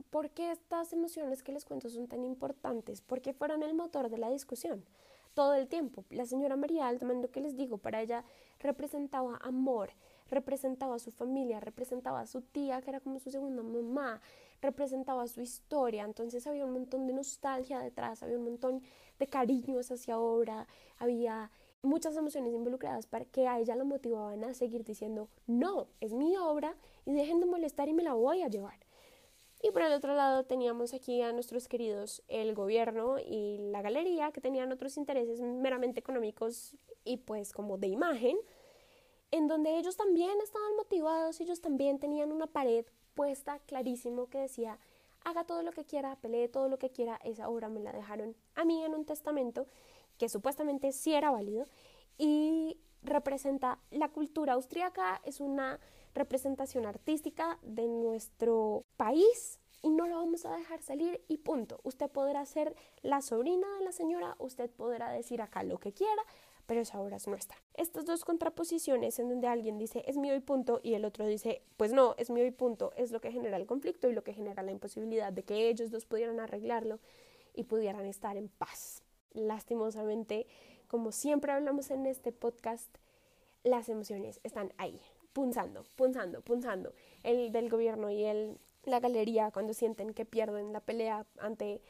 ¿Por 0.10 0.30
qué 0.32 0.52
estas 0.52 0.92
emociones 0.94 1.44
que 1.44 1.52
les 1.52 1.66
cuento 1.66 1.90
son 1.90 2.08
tan 2.08 2.24
importantes? 2.24 3.02
Porque 3.02 3.34
fueron 3.34 3.64
el 3.64 3.74
motor 3.74 4.10
de 4.10 4.18
la 4.18 4.30
discusión 4.30 4.86
todo 5.34 5.54
el 5.54 5.68
tiempo. 5.68 6.06
La 6.10 6.26
señora 6.26 6.56
María 6.56 6.88
Altman, 6.88 7.22
lo 7.22 7.32
que 7.32 7.42
les 7.42 7.56
digo, 7.56 7.78
para 7.78 8.02
ella 8.02 8.24
representaba 8.60 9.38
amor, 9.42 9.92
representaba 10.30 10.96
a 10.96 11.00
su 11.00 11.12
familia, 11.12 11.60
representaba 11.60 12.22
a 12.22 12.28
su 12.28 12.42
tía, 12.42 12.82
que 12.82 12.90
era 12.90 13.00
como 13.00 13.20
su 13.20 13.32
segunda 13.32 13.64
mamá, 13.64 14.22
representaba 14.62 15.28
su 15.28 15.42
historia, 15.42 16.06
entonces 16.06 16.46
había 16.48 16.66
un 16.66 16.74
montón 16.74 17.08
de 17.08 17.14
nostalgia 17.14 17.80
detrás, 17.80 18.24
había 18.24 18.38
un 18.38 18.46
montón 18.46 18.82
de 19.20 19.28
cariños 19.28 19.92
hacia 19.92 20.16
ahora, 20.16 20.68
había 20.98 21.52
muchas 21.82 22.16
emociones 22.16 22.54
involucradas 22.54 23.08
para 23.08 23.26
que 23.26 23.48
a 23.48 23.60
ella 23.60 23.76
la 23.76 23.84
motivaban 23.84 24.44
a 24.44 24.54
seguir 24.54 24.84
diciendo, 24.84 25.30
no, 25.48 25.88
es 26.00 26.14
mi 26.14 26.38
obra 26.38 26.76
y 27.06 27.14
dejen 27.14 27.40
de 27.40 27.48
molestar 27.48 27.90
y 27.90 27.94
me 27.94 28.04
la 28.04 28.14
voy 28.14 28.44
a 28.44 28.48
llevar. 28.48 28.80
Y 29.64 29.72
por 29.72 29.84
el 29.84 29.94
otro 29.94 30.16
lado 30.16 30.44
teníamos 30.44 30.94
aquí 30.94 31.22
a 31.22 31.32
nuestros 31.34 31.68
queridos 31.68 32.24
el 32.28 32.56
gobierno 32.56 33.18
y 33.20 33.60
la 33.60 33.84
galería 33.84 34.32
que 34.32 34.42
tenían 34.42 34.72
otros 34.72 34.98
intereses 34.98 35.40
meramente 35.40 36.00
económicos 36.00 36.76
y 37.04 37.18
pues 37.18 37.54
como 37.54 37.78
de 37.78 37.88
imagen, 37.88 38.38
en 39.30 39.48
donde 39.48 39.78
ellos 39.78 39.96
también 39.98 40.42
estaban 40.42 40.76
motivados, 40.76 41.40
ellos 41.42 41.62
también 41.62 42.00
tenían 42.00 42.32
una 42.32 42.48
pared 42.48 42.86
puesta 43.14 43.60
clarísimo 43.60 44.28
que 44.28 44.40
decía, 44.40 44.80
haga 45.24 45.44
todo 45.44 45.62
lo 45.62 45.72
que 45.72 45.86
quiera, 45.86 46.16
pelee 46.16 46.48
todo 46.48 46.68
lo 46.68 46.80
que 46.80 46.90
quiera, 46.90 47.20
esa 47.24 47.48
obra 47.48 47.70
me 47.70 47.82
la 47.82 47.92
dejaron 47.92 48.36
a 48.56 48.66
mí 48.66 48.84
en 48.84 48.96
un 48.96 49.06
testamento 49.06 49.68
que 50.18 50.28
supuestamente 50.28 50.92
sí 50.92 51.14
era 51.14 51.30
válido 51.30 51.66
y 52.18 52.78
representa 53.04 53.80
la 53.92 54.10
cultura 54.10 54.54
austríaca, 54.54 55.22
es 55.24 55.40
una 55.40 55.80
representación 56.14 56.86
artística 56.86 57.60
de 57.62 57.88
nuestro 57.88 58.86
país 58.98 59.60
y 59.82 59.90
no 59.90 60.08
lo 60.08 60.18
vamos 60.18 60.46
a 60.46 60.56
dejar 60.56 60.82
salir 60.82 61.24
y 61.28 61.38
punto. 61.38 61.80
Usted 61.84 62.10
podrá 62.10 62.46
ser 62.46 62.76
la 63.02 63.22
sobrina 63.22 63.68
de 63.78 63.86
la 63.86 63.92
señora, 63.92 64.36
usted 64.40 64.70
podrá 64.70 65.12
decir 65.12 65.42
acá 65.42 65.64
lo 65.64 65.80
que 65.80 65.92
quiera, 65.92 66.22
pero 66.68 66.82
esa 66.82 67.02
obra 67.02 67.18
es 67.18 67.28
nuestra. 67.28 67.58
Estas 67.74 68.06
dos 68.06 68.24
contraposiciones 68.24 69.18
en 69.20 69.30
donde 69.30 69.48
alguien 69.48 69.78
dice 69.78 70.04
es 70.08 70.18
mío 70.18 70.36
y 70.36 70.40
punto 70.40 70.80
y 70.84 70.94
el 70.94 71.06
otro 71.06 71.26
dice 71.26 71.64
pues 71.78 71.94
no, 71.94 72.16
es 72.18 72.30
mío 72.30 72.46
y 72.46 72.52
punto, 72.52 72.94
es 72.96 73.12
lo 73.12 73.22
que 73.22 73.32
genera 73.32 73.58
el 73.58 73.66
conflicto 73.66 74.10
y 74.10 74.14
lo 74.14 74.24
que 74.24 74.34
genera 74.34 74.64
la 74.64 74.72
imposibilidad 74.72 75.34
de 75.34 75.44
que 75.44 75.70
ellos 75.70 75.92
dos 75.92 76.06
pudieran 76.06 76.40
arreglarlo 76.40 77.00
y 77.54 77.64
pudieran 77.64 78.06
estar 78.06 78.38
en 78.38 78.50
paz. 78.50 79.04
Lastimosamente, 79.34 80.48
como 80.88 81.12
siempre 81.12 81.52
hablamos 81.52 81.90
en 81.90 82.06
este 82.06 82.32
podcast, 82.32 82.98
las 83.64 83.90
emociones 83.90 84.40
están 84.44 84.74
ahí, 84.78 85.00
punzando, 85.34 85.86
punzando, 85.96 86.42
punzando. 86.42 86.94
El 87.24 87.52
del 87.52 87.70
gobierno 87.70 88.10
y 88.10 88.24
el, 88.24 88.58
la 88.84 89.00
galería 89.00 89.52
cuando 89.52 89.74
sienten 89.74 90.14
que 90.14 90.26
pierden 90.26 90.74
la 90.74 90.82
pelea 90.82 91.26
ante, 91.40 91.82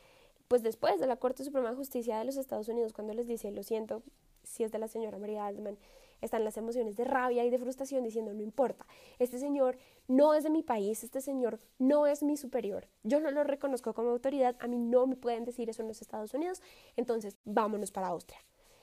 pues 0.47 0.63
después 0.63 0.99
de 0.99 1.07
la 1.07 1.17
Corte 1.17 1.43
Suprema 1.43 1.69
de 1.69 1.75
Justicia 1.75 2.19
de 2.19 2.25
los 2.25 2.37
Estados 2.37 2.67
Unidos, 2.67 2.93
cuando 2.93 3.13
les 3.13 3.27
dice, 3.27 3.51
lo 3.51 3.63
siento, 3.63 4.03
si 4.43 4.63
es 4.63 4.71
de 4.71 4.79
la 4.79 4.87
señora 4.87 5.17
María 5.17 5.45
Altman, 5.45 5.77
están 6.21 6.43
las 6.43 6.57
emociones 6.57 6.95
de 6.95 7.03
rabia 7.03 7.43
y 7.43 7.49
de 7.49 7.57
frustración 7.57 8.03
diciendo, 8.03 8.33
no 8.33 8.41
importa, 8.41 8.85
este 9.17 9.39
señor 9.39 9.77
no 10.07 10.33
es 10.33 10.43
de 10.43 10.51
mi 10.51 10.61
país, 10.61 11.03
este 11.03 11.19
señor 11.19 11.59
no 11.79 12.05
es 12.05 12.21
mi 12.21 12.37
superior, 12.37 12.87
yo 13.03 13.19
no 13.19 13.31
lo 13.31 13.43
reconozco 13.43 13.93
como 13.93 14.09
autoridad, 14.09 14.55
a 14.59 14.67
mí 14.67 14.77
no 14.77 15.07
me 15.07 15.15
pueden 15.15 15.45
decir 15.45 15.69
eso 15.69 15.81
en 15.81 15.87
los 15.87 16.01
Estados 16.01 16.33
Unidos, 16.33 16.61
entonces 16.95 17.37
vámonos 17.43 17.91
para 17.91 18.07
Austria. 18.07 18.39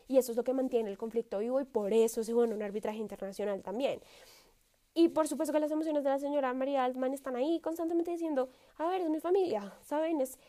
Y 0.09 0.17
eso 0.17 0.33
es 0.33 0.37
lo 0.38 0.45
que 0.45 0.55
mantiene 0.55 0.91
el 0.91 0.97
conflicto 0.97 1.38
vivo 1.38 1.61
y 1.61 1.65
por 1.65 1.93
eso 1.93 2.25
se 2.25 2.33
juega 2.33 2.55
un 2.55 2.62
arbitraje 2.62 2.99
internacional 2.99 3.62
también. 3.62 4.00
Y 4.99 5.11
por 5.11 5.28
supuesto 5.28 5.52
que 5.52 5.61
las 5.61 5.71
emociones 5.71 6.02
de 6.02 6.11
la 6.11 6.19
señora 6.19 6.52
María 6.55 6.83
Altman 6.83 7.14
están 7.14 7.37
ahí 7.37 7.61
constantemente 7.61 8.11
diciendo, 8.11 8.49
a 8.78 8.88
ver, 8.88 9.00
es 9.02 9.09
mi 9.09 9.21
familia, 9.21 9.73
¿saben? 9.85 10.21
Es 10.21 10.40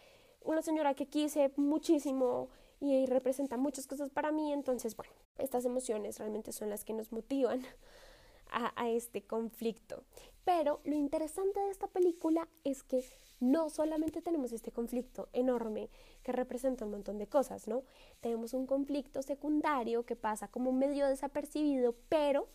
una 0.42 0.64
señora 0.64 0.96
que 0.96 1.06
quise 1.06 1.52
muchísimo 1.56 2.50
y 2.80 3.06
representa 3.06 3.58
muchas 3.58 3.86
cosas 3.86 4.10
para 4.10 4.32
mí. 4.32 4.52
Entonces, 4.52 4.96
bueno, 4.96 5.14
estas 5.38 5.66
emociones 5.66 6.18
realmente 6.18 6.52
son 6.52 6.72
las 6.72 6.84
que 6.84 6.94
nos 6.94 7.12
motivan 7.12 7.62
a, 8.50 8.74
a 8.76 8.90
este 8.90 9.22
conflicto. 9.22 10.04
Pero 10.46 10.80
lo 10.84 10.96
interesante 10.96 11.60
de 11.60 11.70
esta 11.70 11.86
película 11.86 12.48
es 12.64 12.82
que 12.82 13.06
no 13.40 13.70
solamente 13.70 14.20
tenemos 14.20 14.52
este 14.52 14.72
conflicto 14.72 15.30
enorme 15.32 15.92
que 16.24 16.32
representa 16.32 16.86
un 16.86 16.92
montón 16.92 17.20
de 17.20 17.28
cosas, 17.28 17.68
¿no? 17.68 17.84
Tenemos 18.20 18.56
un 18.56 18.66
conflicto 18.66 19.22
secundario 19.22 20.08
que 20.08 20.16
pasa 20.16 20.48
como 20.48 20.72
medio 20.72 21.06
desapercibido, 21.06 21.94
pero 22.10 22.48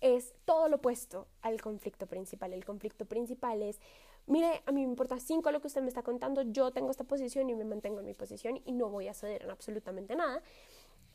es 0.00 0.34
todo 0.44 0.68
lo 0.68 0.76
opuesto 0.76 1.26
al 1.42 1.60
conflicto 1.60 2.06
principal. 2.06 2.52
El 2.52 2.64
conflicto 2.64 3.04
principal 3.04 3.62
es, 3.62 3.80
mire, 4.26 4.62
a 4.66 4.72
mí 4.72 4.82
me 4.82 4.90
importa 4.90 5.18
cinco 5.18 5.50
lo 5.50 5.60
que 5.60 5.66
usted 5.66 5.82
me 5.82 5.88
está 5.88 6.02
contando, 6.02 6.42
yo 6.42 6.70
tengo 6.70 6.90
esta 6.90 7.04
posición 7.04 7.50
y 7.50 7.54
me 7.54 7.64
mantengo 7.64 8.00
en 8.00 8.06
mi 8.06 8.14
posición 8.14 8.60
y 8.64 8.72
no 8.72 8.88
voy 8.88 9.08
a 9.08 9.14
ceder 9.14 9.42
en 9.42 9.50
absolutamente 9.50 10.14
nada. 10.14 10.42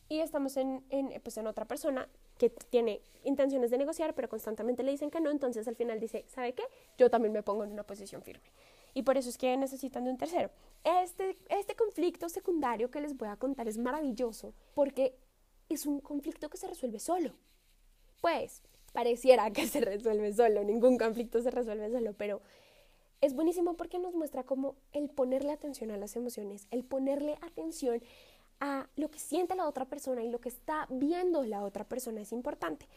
Y 0.09 0.19
estamos 0.19 0.57
en, 0.57 0.83
en, 0.89 1.21
pues 1.21 1.37
en 1.37 1.47
otra 1.47 1.65
persona 1.65 2.09
que 2.37 2.49
tiene 2.49 3.01
intenciones 3.23 3.71
de 3.71 3.77
negociar, 3.77 4.13
pero 4.13 4.27
constantemente 4.27 4.83
le 4.83 4.91
dicen 4.91 5.09
que 5.09 5.21
no, 5.21 5.31
entonces 5.31 5.67
al 5.67 5.75
final 5.75 5.99
dice, 5.99 6.25
¿sabe 6.27 6.53
qué? 6.53 6.63
Yo 6.97 7.09
también 7.09 7.31
me 7.31 7.41
pongo 7.41 7.63
en 7.63 7.71
una 7.71 7.83
posición 7.83 8.21
firme. 8.21 8.51
Y 8.93 9.03
por 9.03 9.17
eso 9.17 9.29
es 9.29 9.37
que 9.37 9.55
necesitan 9.57 10.03
de 10.03 10.11
un 10.11 10.17
tercero. 10.17 10.51
Este, 10.83 11.37
este 11.49 11.75
conflicto 11.75 12.29
secundario 12.29 12.91
que 12.91 13.01
les 13.01 13.15
voy 13.15 13.29
a 13.29 13.37
contar 13.37 13.67
es 13.67 13.77
maravilloso 13.77 14.53
porque 14.75 15.17
es 15.69 15.85
un 15.85 15.99
conflicto 15.99 16.49
que 16.49 16.57
se 16.57 16.67
resuelve 16.67 16.99
solo. 16.99 17.33
Pues 18.21 18.61
pareciera 18.93 19.51
que 19.51 19.67
se 19.67 19.81
resuelve 19.81 20.31
solo, 20.33 20.63
ningún 20.63 20.97
conflicto 20.97 21.41
se 21.41 21.51
resuelve 21.51 21.91
solo, 21.91 22.13
pero 22.13 22.41
es 23.21 23.33
buenísimo 23.33 23.75
porque 23.75 23.99
nos 23.99 24.15
muestra 24.15 24.43
cómo 24.43 24.75
el 24.93 25.09
ponerle 25.09 25.51
atención 25.51 25.91
a 25.91 25.97
las 25.97 26.15
emociones, 26.15 26.67
el 26.71 26.83
ponerle 26.83 27.37
atención 27.41 28.01
a 28.59 28.87
lo 28.95 29.09
que 29.09 29.19
siente 29.19 29.55
la 29.55 29.67
otra 29.67 29.85
persona 29.85 30.23
y 30.23 30.29
lo 30.29 30.39
que 30.39 30.49
está 30.49 30.87
viendo 30.89 31.43
la 31.43 31.63
otra 31.63 31.83
persona 31.83 32.21
es 32.21 32.31
importante. 32.31 32.87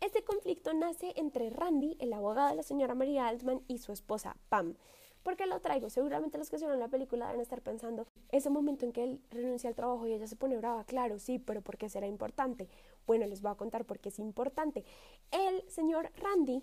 Este 0.00 0.22
conflicto 0.22 0.74
nace 0.74 1.12
entre 1.16 1.50
Randy, 1.50 1.96
el 2.00 2.12
abogado 2.12 2.48
de 2.48 2.56
la 2.56 2.62
señora 2.62 2.94
María 2.94 3.28
Altman, 3.28 3.62
y 3.68 3.78
su 3.78 3.92
esposa 3.92 4.36
Pam. 4.48 4.74
¿Por 5.22 5.36
qué 5.36 5.46
lo 5.46 5.60
traigo? 5.60 5.88
Seguramente 5.88 6.36
los 6.36 6.50
que 6.50 6.58
vieron 6.58 6.78
la 6.78 6.88
película 6.88 7.26
deben 7.26 7.40
estar 7.40 7.62
pensando, 7.62 8.06
ese 8.30 8.50
momento 8.50 8.84
en 8.84 8.92
que 8.92 9.04
él 9.04 9.20
renuncia 9.30 9.70
al 9.70 9.74
trabajo 9.74 10.06
y 10.06 10.12
ella 10.12 10.26
se 10.26 10.36
pone 10.36 10.58
brava, 10.58 10.84
claro, 10.84 11.18
sí, 11.18 11.38
pero 11.38 11.62
¿por 11.62 11.78
qué 11.78 11.88
será 11.88 12.06
importante? 12.06 12.68
Bueno, 13.06 13.26
les 13.26 13.42
voy 13.42 13.52
a 13.52 13.56
contar 13.56 13.84
por 13.84 13.98
qué 13.98 14.08
es 14.08 14.18
importante. 14.18 14.84
El 15.30 15.68
señor 15.70 16.10
Randy 16.16 16.62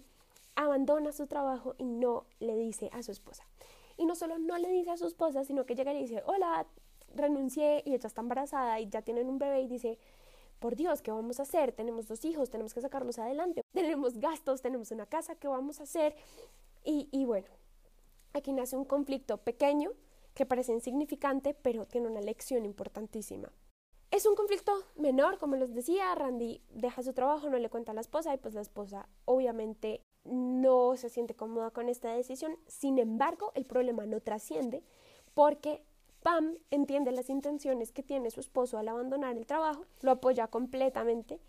abandona 0.55 1.11
su 1.11 1.27
trabajo 1.27 1.75
y 1.77 1.85
no 1.85 2.25
le 2.39 2.55
dice 2.55 2.89
a 2.93 3.03
su 3.03 3.11
esposa. 3.11 3.45
Y 3.97 4.05
no 4.05 4.15
solo 4.15 4.39
no 4.39 4.57
le 4.57 4.69
dice 4.69 4.91
a 4.91 4.97
su 4.97 5.05
esposa, 5.07 5.43
sino 5.43 5.65
que 5.65 5.75
llega 5.75 5.91
y 5.91 5.95
le 5.95 6.01
dice, 6.01 6.23
hola, 6.25 6.65
renuncié 7.15 7.83
y 7.85 7.93
ella 7.93 8.07
está 8.07 8.21
embarazada 8.21 8.79
y 8.79 8.89
ya 8.89 9.01
tienen 9.01 9.27
un 9.27 9.37
bebé 9.37 9.61
y 9.61 9.67
dice, 9.67 9.99
por 10.59 10.75
Dios, 10.75 11.01
¿qué 11.01 11.11
vamos 11.11 11.39
a 11.39 11.43
hacer? 11.43 11.71
Tenemos 11.71 12.07
dos 12.07 12.23
hijos, 12.25 12.49
tenemos 12.49 12.73
que 12.73 12.81
sacarlos 12.81 13.19
adelante, 13.19 13.61
tenemos 13.73 14.17
gastos, 14.17 14.61
tenemos 14.61 14.91
una 14.91 15.05
casa, 15.05 15.35
¿qué 15.35 15.47
vamos 15.47 15.79
a 15.79 15.83
hacer? 15.83 16.15
Y, 16.83 17.09
y 17.11 17.25
bueno, 17.25 17.47
aquí 18.33 18.53
nace 18.53 18.77
un 18.77 18.85
conflicto 18.85 19.37
pequeño 19.37 19.91
que 20.33 20.45
parece 20.45 20.71
insignificante, 20.71 21.53
pero 21.53 21.85
tiene 21.85 22.07
una 22.07 22.21
lección 22.21 22.65
importantísima. 22.65 23.51
Es 24.11 24.25
un 24.25 24.35
conflicto 24.35 24.73
menor, 24.97 25.37
como 25.37 25.55
les 25.55 25.73
decía, 25.73 26.13
Randy 26.15 26.61
deja 26.69 27.01
su 27.01 27.13
trabajo, 27.13 27.49
no 27.49 27.57
le 27.57 27.69
cuenta 27.69 27.93
a 27.93 27.95
la 27.95 28.01
esposa 28.01 28.33
y 28.33 28.37
pues 28.37 28.53
la 28.53 28.61
esposa 28.61 29.07
obviamente 29.23 30.01
no 30.25 30.97
se 30.97 31.09
siente 31.09 31.33
cómoda 31.33 31.71
con 31.71 31.87
esta 31.87 32.11
decisión. 32.13 32.57
Sin 32.67 32.99
embargo, 32.99 33.53
el 33.55 33.65
problema 33.65 34.05
no 34.05 34.19
trasciende 34.19 34.83
porque 35.33 35.81
Pam 36.23 36.57
entiende 36.71 37.13
las 37.13 37.29
intenciones 37.29 37.93
que 37.93 38.03
tiene 38.03 38.31
su 38.31 38.41
esposo 38.41 38.77
al 38.77 38.89
abandonar 38.89 39.37
el 39.37 39.47
trabajo, 39.47 39.85
lo 40.01 40.11
apoya 40.11 40.47
completamente 40.47 41.39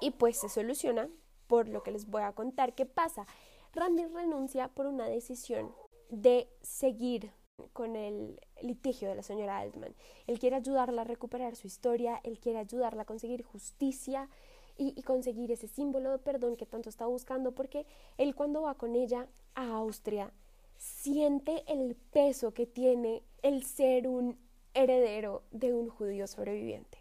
y 0.00 0.12
pues 0.12 0.38
se 0.38 0.48
soluciona 0.48 1.10
por 1.48 1.68
lo 1.68 1.82
que 1.82 1.90
les 1.90 2.06
voy 2.06 2.22
a 2.22 2.32
contar. 2.32 2.74
¿Qué 2.74 2.86
pasa? 2.86 3.26
Randy 3.72 4.06
renuncia 4.06 4.68
por 4.68 4.86
una 4.86 5.06
decisión 5.06 5.74
de 6.10 6.48
seguir 6.62 7.32
con 7.72 7.96
el 7.96 8.40
litigio 8.62 9.08
de 9.08 9.14
la 9.14 9.22
señora 9.22 9.58
Altman. 9.58 9.94
Él 10.26 10.38
quiere 10.38 10.56
ayudarla 10.56 11.02
a 11.02 11.04
recuperar 11.04 11.56
su 11.56 11.66
historia, 11.66 12.20
él 12.24 12.38
quiere 12.38 12.58
ayudarla 12.58 13.02
a 13.02 13.06
conseguir 13.06 13.42
justicia 13.42 14.28
y, 14.78 15.02
conseguir 15.02 15.50
ese 15.52 15.68
símbolo 15.68 16.12
de 16.12 16.18
perdón 16.18 16.56
que 16.56 16.66
tanto 16.66 16.90
está 16.90 17.06
buscando, 17.06 17.52
porque 17.52 17.86
él 18.18 18.34
cuando 18.34 18.62
va 18.62 18.74
con 18.74 18.94
ella 18.94 19.26
a 19.54 19.76
Austria 19.76 20.32
siente 20.76 21.64
el 21.66 21.94
peso 21.94 22.52
que 22.52 22.66
tiene 22.66 23.22
el 23.42 23.64
ser 23.64 24.06
un 24.06 24.38
heredero 24.74 25.42
de 25.50 25.72
un 25.72 25.88
judío 25.88 26.26
sobreviviente. 26.26 26.98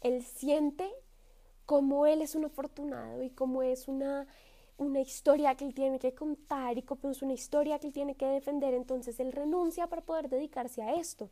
Él 0.00 0.24
siente 0.24 0.90
como 1.66 2.06
él 2.06 2.20
es 2.20 2.34
un 2.34 2.44
afortunado 2.44 3.22
y 3.22 3.30
como 3.30 3.62
es 3.62 3.86
una 3.86 4.26
una 4.76 5.00
historia 5.00 5.54
que 5.54 5.64
él 5.64 5.74
tiene 5.74 5.98
que 5.98 6.14
contar 6.14 6.76
y 6.76 6.84
es 7.10 7.22
una 7.22 7.32
historia 7.32 7.78
que 7.78 7.88
él 7.88 7.92
tiene 7.92 8.14
que 8.14 8.26
defender, 8.26 8.74
entonces 8.74 9.20
él 9.20 9.32
renuncia 9.32 9.86
para 9.86 10.02
poder 10.02 10.28
dedicarse 10.28 10.82
a 10.82 10.94
esto, 10.94 11.30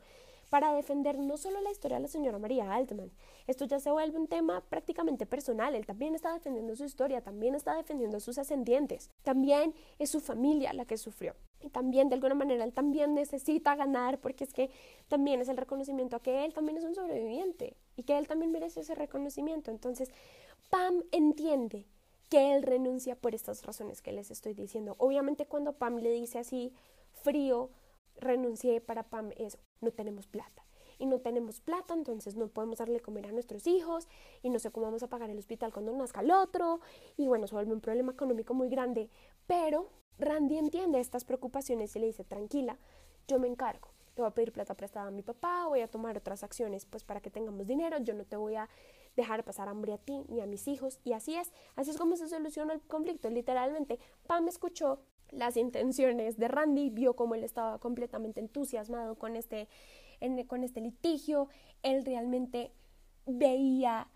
para 0.48 0.74
defender 0.74 1.18
no 1.18 1.36
solo 1.36 1.60
la 1.60 1.70
historia 1.70 1.96
de 1.96 2.02
la 2.02 2.08
señora 2.08 2.38
María 2.38 2.72
Altman, 2.72 3.10
esto 3.46 3.64
ya 3.64 3.80
se 3.80 3.90
vuelve 3.90 4.18
un 4.18 4.28
tema 4.28 4.60
prácticamente 4.68 5.26
personal, 5.26 5.74
él 5.74 5.86
también 5.86 6.14
está 6.14 6.32
defendiendo 6.32 6.76
su 6.76 6.84
historia, 6.84 7.22
también 7.22 7.54
está 7.54 7.74
defendiendo 7.74 8.18
a 8.18 8.20
sus 8.20 8.38
ascendientes, 8.38 9.10
también 9.22 9.74
es 9.98 10.10
su 10.10 10.20
familia 10.20 10.72
la 10.72 10.84
que 10.84 10.98
sufrió. 10.98 11.34
Y 11.64 11.70
también 11.70 12.08
de 12.08 12.16
alguna 12.16 12.34
manera 12.34 12.64
él 12.64 12.72
también 12.72 13.14
necesita 13.14 13.76
ganar 13.76 14.18
porque 14.18 14.44
es 14.44 14.52
que 14.52 14.70
también 15.08 15.40
es 15.40 15.48
el 15.48 15.56
reconocimiento 15.56 16.16
a 16.16 16.20
que 16.20 16.44
él 16.44 16.52
también 16.52 16.76
es 16.76 16.84
un 16.84 16.94
sobreviviente 16.94 17.76
y 17.96 18.02
que 18.02 18.18
él 18.18 18.26
también 18.26 18.50
merece 18.50 18.80
ese 18.80 18.94
reconocimiento. 18.94 19.70
Entonces, 19.70 20.10
Pam 20.70 21.02
entiende 21.12 21.86
que 22.32 22.54
él 22.54 22.62
renuncia 22.62 23.14
por 23.14 23.34
estas 23.34 23.62
razones 23.62 24.00
que 24.00 24.10
les 24.10 24.30
estoy 24.30 24.54
diciendo. 24.54 24.94
Obviamente 24.96 25.44
cuando 25.44 25.74
Pam 25.74 25.98
le 25.98 26.10
dice 26.10 26.38
así 26.38 26.72
frío, 27.12 27.68
renuncié 28.16 28.80
para 28.80 29.02
Pam 29.02 29.32
es 29.36 29.58
no 29.82 29.90
tenemos 29.90 30.26
plata. 30.26 30.64
Y 30.98 31.04
no 31.04 31.18
tenemos 31.18 31.60
plata, 31.60 31.92
entonces 31.92 32.34
no 32.34 32.48
podemos 32.48 32.78
darle 32.78 33.00
comer 33.00 33.26
a 33.26 33.32
nuestros 33.32 33.66
hijos 33.66 34.08
y 34.42 34.48
no 34.48 34.58
sé 34.60 34.70
cómo 34.70 34.86
vamos 34.86 35.02
a 35.02 35.08
pagar 35.08 35.28
el 35.28 35.36
hospital 35.36 35.74
cuando 35.74 35.92
nazca 35.92 36.22
el 36.22 36.30
otro. 36.30 36.80
Y 37.18 37.26
bueno, 37.26 37.46
se 37.46 37.54
vuelve 37.54 37.74
un 37.74 37.82
problema 37.82 38.12
económico 38.12 38.54
muy 38.54 38.70
grande. 38.70 39.10
Pero 39.46 39.90
Randy 40.18 40.56
entiende 40.56 41.00
estas 41.00 41.26
preocupaciones 41.26 41.94
y 41.96 41.98
le 41.98 42.06
dice, 42.06 42.24
tranquila, 42.24 42.78
yo 43.28 43.38
me 43.40 43.48
encargo 43.48 43.92
le 44.16 44.22
voy 44.22 44.28
a 44.28 44.34
pedir 44.34 44.52
plata 44.52 44.74
prestada 44.74 45.08
a 45.08 45.10
mi 45.10 45.22
papá, 45.22 45.66
voy 45.68 45.80
a 45.80 45.88
tomar 45.88 46.16
otras 46.18 46.42
acciones 46.42 46.84
pues 46.84 47.02
para 47.02 47.20
que 47.20 47.30
tengamos 47.30 47.66
dinero, 47.66 47.98
yo 47.98 48.14
no 48.14 48.24
te 48.24 48.36
voy 48.36 48.56
a 48.56 48.68
dejar 49.16 49.44
pasar 49.44 49.68
hambre 49.68 49.92
a 49.92 49.98
ti 49.98 50.24
ni 50.28 50.40
a 50.40 50.46
mis 50.46 50.68
hijos 50.68 50.98
y 51.04 51.12
así 51.12 51.34
es, 51.34 51.52
así 51.76 51.90
es 51.90 51.98
como 51.98 52.16
se 52.16 52.28
soluciona 52.28 52.72
el 52.74 52.80
conflicto, 52.82 53.30
literalmente 53.30 53.98
Pam 54.26 54.48
escuchó 54.48 55.00
las 55.30 55.56
intenciones 55.56 56.36
de 56.36 56.48
Randy, 56.48 56.90
vio 56.90 57.16
cómo 57.16 57.34
él 57.34 57.42
estaba 57.42 57.78
completamente 57.78 58.40
entusiasmado 58.40 59.16
con 59.16 59.34
este, 59.34 59.68
con 60.46 60.62
este 60.62 60.80
litigio, 60.80 61.48
él 61.82 62.04
realmente 62.04 62.70
veía 63.26 64.08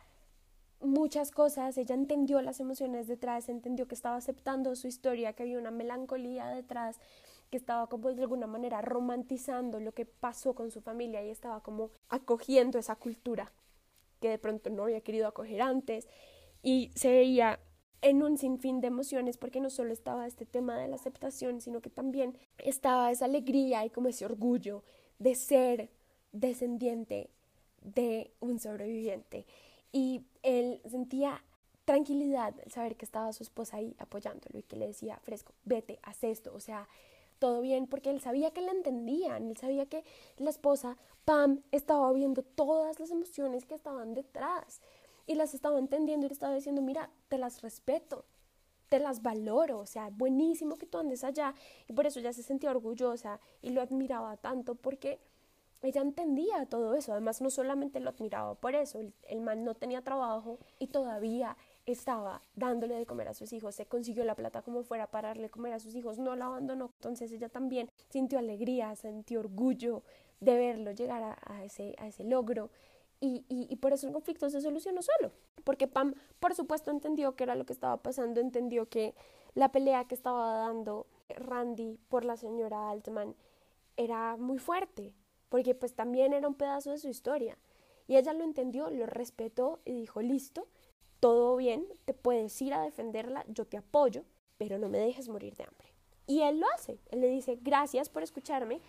muchas 0.80 1.30
cosas, 1.30 1.78
ella 1.78 1.94
entendió 1.94 2.42
las 2.42 2.60
emociones 2.60 3.06
detrás, 3.06 3.48
entendió 3.48 3.88
que 3.88 3.94
estaba 3.94 4.16
aceptando 4.16 4.76
su 4.76 4.88
historia, 4.88 5.32
que 5.32 5.44
había 5.44 5.58
una 5.58 5.70
melancolía 5.70 6.48
detrás, 6.48 7.00
que 7.50 7.56
estaba 7.56 7.88
como 7.88 8.12
de 8.12 8.22
alguna 8.22 8.46
manera 8.46 8.82
romantizando 8.82 9.80
lo 9.80 9.92
que 9.92 10.04
pasó 10.04 10.54
con 10.54 10.70
su 10.70 10.82
familia 10.82 11.24
y 11.24 11.30
estaba 11.30 11.62
como 11.62 11.90
acogiendo 12.08 12.78
esa 12.78 12.96
cultura 12.96 13.52
de 14.30 14.38
pronto 14.38 14.70
no 14.70 14.84
había 14.84 15.00
querido 15.00 15.28
acoger 15.28 15.62
antes 15.62 16.08
y 16.62 16.90
se 16.94 17.10
veía 17.10 17.60
en 18.02 18.22
un 18.22 18.38
sinfín 18.38 18.80
de 18.80 18.88
emociones 18.88 19.36
porque 19.36 19.60
no 19.60 19.70
solo 19.70 19.92
estaba 19.92 20.26
este 20.26 20.46
tema 20.46 20.76
de 20.78 20.88
la 20.88 20.96
aceptación, 20.96 21.60
sino 21.60 21.80
que 21.80 21.90
también 21.90 22.38
estaba 22.58 23.10
esa 23.10 23.24
alegría 23.24 23.84
y 23.84 23.90
como 23.90 24.08
ese 24.08 24.24
orgullo 24.24 24.82
de 25.18 25.34
ser 25.34 25.90
descendiente 26.32 27.30
de 27.82 28.30
un 28.40 28.58
sobreviviente. 28.58 29.46
Y 29.92 30.22
él 30.42 30.80
sentía 30.88 31.42
tranquilidad 31.84 32.54
al 32.64 32.70
saber 32.70 32.96
que 32.96 33.04
estaba 33.04 33.32
su 33.32 33.42
esposa 33.42 33.78
ahí 33.78 33.94
apoyándolo 33.98 34.58
y 34.58 34.62
que 34.62 34.76
le 34.76 34.88
decía, 34.88 35.18
fresco, 35.22 35.54
vete, 35.64 35.98
haz 36.02 36.22
esto. 36.24 36.52
O 36.54 36.60
sea, 36.60 36.88
todo 37.38 37.60
bien, 37.60 37.86
porque 37.86 38.10
él 38.10 38.20
sabía 38.20 38.50
que 38.50 38.60
la 38.60 38.72
entendían, 38.72 39.48
él 39.48 39.56
sabía 39.56 39.86
que 39.86 40.04
la 40.36 40.50
esposa, 40.50 40.96
Pam, 41.24 41.62
estaba 41.72 42.12
viendo 42.12 42.42
todas 42.42 42.98
las 43.00 43.10
emociones 43.10 43.64
que 43.64 43.74
estaban 43.74 44.14
detrás 44.14 44.80
y 45.26 45.34
las 45.34 45.54
estaba 45.54 45.78
entendiendo 45.78 46.26
y 46.26 46.28
le 46.28 46.32
estaba 46.32 46.54
diciendo, 46.54 46.82
mira, 46.82 47.10
te 47.28 47.38
las 47.38 47.62
respeto, 47.62 48.24
te 48.88 49.00
las 49.00 49.22
valoro, 49.22 49.78
o 49.80 49.86
sea, 49.86 50.10
buenísimo 50.10 50.76
que 50.76 50.86
tú 50.86 50.98
andes 50.98 51.24
allá 51.24 51.54
y 51.88 51.92
por 51.92 52.06
eso 52.06 52.20
ya 52.20 52.32
se 52.32 52.42
sentía 52.42 52.70
orgullosa 52.70 53.40
y 53.60 53.70
lo 53.70 53.82
admiraba 53.82 54.36
tanto 54.36 54.76
porque 54.76 55.18
ella 55.82 56.00
entendía 56.00 56.66
todo 56.66 56.94
eso, 56.94 57.12
además 57.12 57.40
no 57.40 57.50
solamente 57.50 58.00
lo 58.00 58.10
admiraba 58.10 58.54
por 58.54 58.74
eso, 58.74 59.00
el, 59.00 59.12
el 59.28 59.40
man 59.40 59.64
no 59.64 59.74
tenía 59.74 60.02
trabajo 60.02 60.58
y 60.78 60.86
todavía 60.88 61.56
estaba 61.86 62.42
dándole 62.54 62.96
de 62.96 63.06
comer 63.06 63.28
a 63.28 63.34
sus 63.34 63.52
hijos, 63.52 63.74
se 63.74 63.86
consiguió 63.86 64.24
la 64.24 64.34
plata 64.34 64.62
como 64.62 64.82
fuera 64.82 65.06
para 65.06 65.28
darle 65.28 65.44
de 65.44 65.50
comer 65.50 65.72
a 65.72 65.78
sus 65.78 65.94
hijos, 65.94 66.18
no 66.18 66.34
la 66.36 66.46
abandonó. 66.46 66.90
Entonces 66.96 67.30
ella 67.32 67.48
también 67.48 67.90
sintió 68.10 68.38
alegría, 68.38 68.94
sintió 68.96 69.40
orgullo 69.40 70.02
de 70.40 70.56
verlo 70.56 70.90
llegar 70.92 71.38
a, 71.40 71.64
ese, 71.64 71.94
a 71.98 72.08
ese 72.08 72.24
logro. 72.24 72.70
Y, 73.20 73.44
y, 73.48 73.66
y, 73.70 73.76
por 73.76 73.94
eso 73.94 74.06
el 74.06 74.12
conflicto 74.12 74.50
se 74.50 74.60
solucionó 74.60 75.00
solo, 75.00 75.32
porque 75.64 75.88
Pam, 75.88 76.14
por 76.38 76.54
supuesto, 76.54 76.90
entendió 76.90 77.34
que 77.34 77.44
era 77.44 77.54
lo 77.54 77.64
que 77.64 77.72
estaba 77.72 77.96
pasando, 77.96 78.40
entendió 78.40 78.90
que 78.90 79.14
la 79.54 79.72
pelea 79.72 80.04
que 80.04 80.14
estaba 80.14 80.58
dando 80.58 81.06
Randy 81.30 81.98
por 82.10 82.26
la 82.26 82.36
señora 82.36 82.90
Altman 82.90 83.34
era 83.96 84.36
muy 84.36 84.58
fuerte, 84.58 85.14
porque 85.48 85.74
pues 85.74 85.94
también 85.94 86.34
era 86.34 86.46
un 86.46 86.54
pedazo 86.54 86.90
de 86.90 86.98
su 86.98 87.08
historia. 87.08 87.56
Y 88.06 88.16
ella 88.16 88.34
lo 88.34 88.44
entendió, 88.44 88.90
lo 88.90 89.06
respetó 89.06 89.80
y 89.86 89.92
dijo, 89.92 90.20
listo, 90.20 90.68
todo 91.26 91.56
bien, 91.56 91.88
te 92.04 92.14
puedes 92.14 92.62
ir 92.62 92.72
a 92.72 92.82
defenderla, 92.82 93.44
yo 93.48 93.64
te 93.64 93.76
apoyo, 93.76 94.22
pero 94.58 94.78
no 94.78 94.88
me 94.88 94.98
dejes 94.98 95.28
morir 95.28 95.56
de 95.56 95.64
hambre. 95.64 95.88
Y 96.28 96.42
él 96.42 96.60
lo 96.60 96.66
hace, 96.72 97.00
él 97.10 97.20
le 97.20 97.26
dice, 97.26 97.58
gracias 97.60 98.08
por 98.08 98.22
escucharme, 98.22 98.80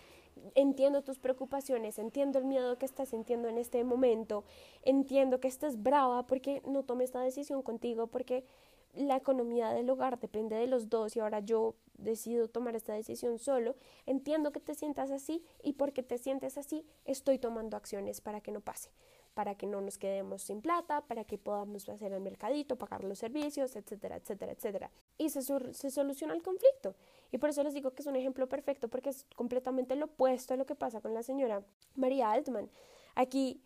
entiendo 0.53 1.03
tus 1.03 1.17
preocupaciones, 1.17 1.97
entiendo 1.97 2.37
el 2.37 2.45
miedo 2.45 2.77
que 2.77 2.85
estás 2.85 3.09
sintiendo 3.09 3.47
en 3.47 3.57
este 3.57 3.83
momento, 3.83 4.43
entiendo 4.83 5.39
que 5.39 5.47
estás 5.47 5.81
brava 5.81 6.27
porque 6.27 6.61
no 6.67 6.83
tomé 6.83 7.05
esta 7.05 7.21
decisión 7.21 7.63
contigo, 7.63 8.05
porque 8.05 8.45
la 8.93 9.15
economía 9.15 9.71
del 9.71 9.89
hogar 9.89 10.19
depende 10.19 10.57
de 10.57 10.67
los 10.67 10.89
dos 10.89 11.15
y 11.15 11.21
ahora 11.21 11.39
yo 11.39 11.73
decido 11.97 12.49
tomar 12.49 12.75
esta 12.75 12.93
decisión 12.93 13.39
solo, 13.39 13.75
entiendo 14.05 14.51
que 14.51 14.59
te 14.59 14.75
sientas 14.75 15.09
así 15.09 15.43
y 15.63 15.73
porque 15.73 16.03
te 16.03 16.19
sientes 16.19 16.59
así 16.59 16.85
estoy 17.03 17.39
tomando 17.39 17.77
acciones 17.77 18.21
para 18.21 18.41
que 18.41 18.51
no 18.51 18.61
pase 18.61 18.91
para 19.37 19.53
que 19.53 19.67
no 19.67 19.81
nos 19.81 19.99
quedemos 19.99 20.41
sin 20.41 20.63
plata, 20.63 21.01
para 21.01 21.23
que 21.23 21.37
podamos 21.37 21.87
hacer 21.89 22.11
el 22.11 22.21
mercadito, 22.21 22.75
pagar 22.75 23.03
los 23.03 23.19
servicios, 23.19 23.75
etcétera, 23.75 24.15
etcétera, 24.15 24.53
etcétera. 24.53 24.91
Y 25.19 25.29
se, 25.29 25.43
soluciona 25.43 26.33
el 26.33 26.41
conflicto. 26.41 26.95
Y 27.31 27.37
por 27.37 27.51
eso 27.51 27.61
les 27.61 27.75
digo 27.75 27.91
que 27.91 28.01
es 28.01 28.07
un 28.07 28.15
ejemplo 28.15 28.49
perfecto 28.49 28.87
porque 28.87 29.11
es 29.11 29.27
completamente 29.35 29.95
lo 29.95 30.05
opuesto 30.05 30.55
a 30.55 30.57
lo 30.57 30.65
que 30.65 30.73
pasa 30.73 31.01
con 31.01 31.13
la 31.13 31.21
señora 31.21 31.61
María 31.93 32.31
Altman. 32.31 32.67
Aquí 33.13 33.61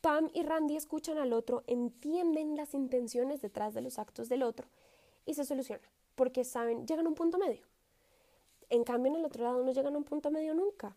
Pam 0.00 0.30
y 0.32 0.44
Randy 0.44 0.76
escuchan 0.76 1.18
al 1.18 1.34
otro, 1.34 1.62
entienden 1.66 2.56
las 2.56 2.72
intenciones 2.72 3.42
detrás 3.42 3.74
de 3.74 3.82
los 3.82 3.98
actos 3.98 4.30
del 4.30 4.42
otro 4.42 4.66
y 5.26 5.34
se 5.34 5.44
soluciona 5.44 5.82
porque 6.14 6.42
saben, 6.42 6.86
llegan 6.86 7.04
a 7.04 7.10
un 7.10 7.14
punto 7.14 7.36
medio. 7.36 7.66
En 8.70 8.82
cambio, 8.82 9.12
en 9.12 9.18
el 9.18 9.26
otro 9.26 9.44
lado 9.44 9.62
no 9.62 9.72
llegan 9.72 9.94
a 9.94 9.98
un 9.98 10.04
punto 10.04 10.30
medio 10.30 10.54
nunca 10.54 10.96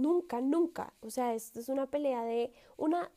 Nunca, 0.00 0.40
nunca. 0.40 0.94
O 1.02 1.10
sea, 1.10 1.34
esto 1.34 1.60
es 1.60 1.68
una 1.68 1.86
pelea 1.86 2.24
de 2.24 2.52
una, 2.78 3.10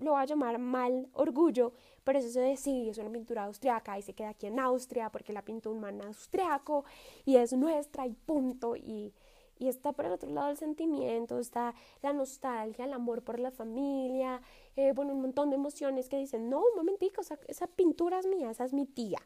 lo 0.00 0.12
voy 0.12 0.22
a 0.22 0.24
llamar 0.24 0.58
mal 0.58 1.08
orgullo, 1.12 1.72
pero 2.04 2.18
eso 2.18 2.40
de 2.40 2.56
sí, 2.56 2.88
es 2.88 2.98
una 2.98 3.10
pintura 3.10 3.44
austriaca 3.44 3.98
y 3.98 4.02
se 4.02 4.14
queda 4.14 4.30
aquí 4.30 4.46
en 4.46 4.58
Austria 4.58 5.10
porque 5.10 5.32
la 5.32 5.44
pintó 5.44 5.70
un 5.70 5.80
man 5.80 6.00
austriaco 6.00 6.84
y 7.26 7.36
es 7.36 7.52
nuestra 7.52 8.06
y 8.06 8.14
punto. 8.14 8.76
Y, 8.76 9.12
y 9.58 9.68
está 9.68 9.92
por 9.92 10.06
el 10.06 10.12
otro 10.12 10.30
lado 10.30 10.50
el 10.50 10.56
sentimiento, 10.56 11.38
está 11.38 11.74
la 12.00 12.12
nostalgia, 12.14 12.86
el 12.86 12.94
amor 12.94 13.22
por 13.22 13.38
la 13.38 13.50
familia, 13.50 14.40
eh, 14.76 14.92
bueno, 14.94 15.12
un 15.12 15.20
montón 15.20 15.50
de 15.50 15.56
emociones 15.56 16.08
que 16.08 16.16
dicen, 16.16 16.48
no, 16.48 16.60
un 16.60 16.76
momentico, 16.76 17.20
esa, 17.20 17.38
esa 17.46 17.66
pintura 17.66 18.18
es 18.20 18.26
mía, 18.26 18.50
esa 18.50 18.64
es 18.64 18.72
mi 18.72 18.86
tía. 18.86 19.20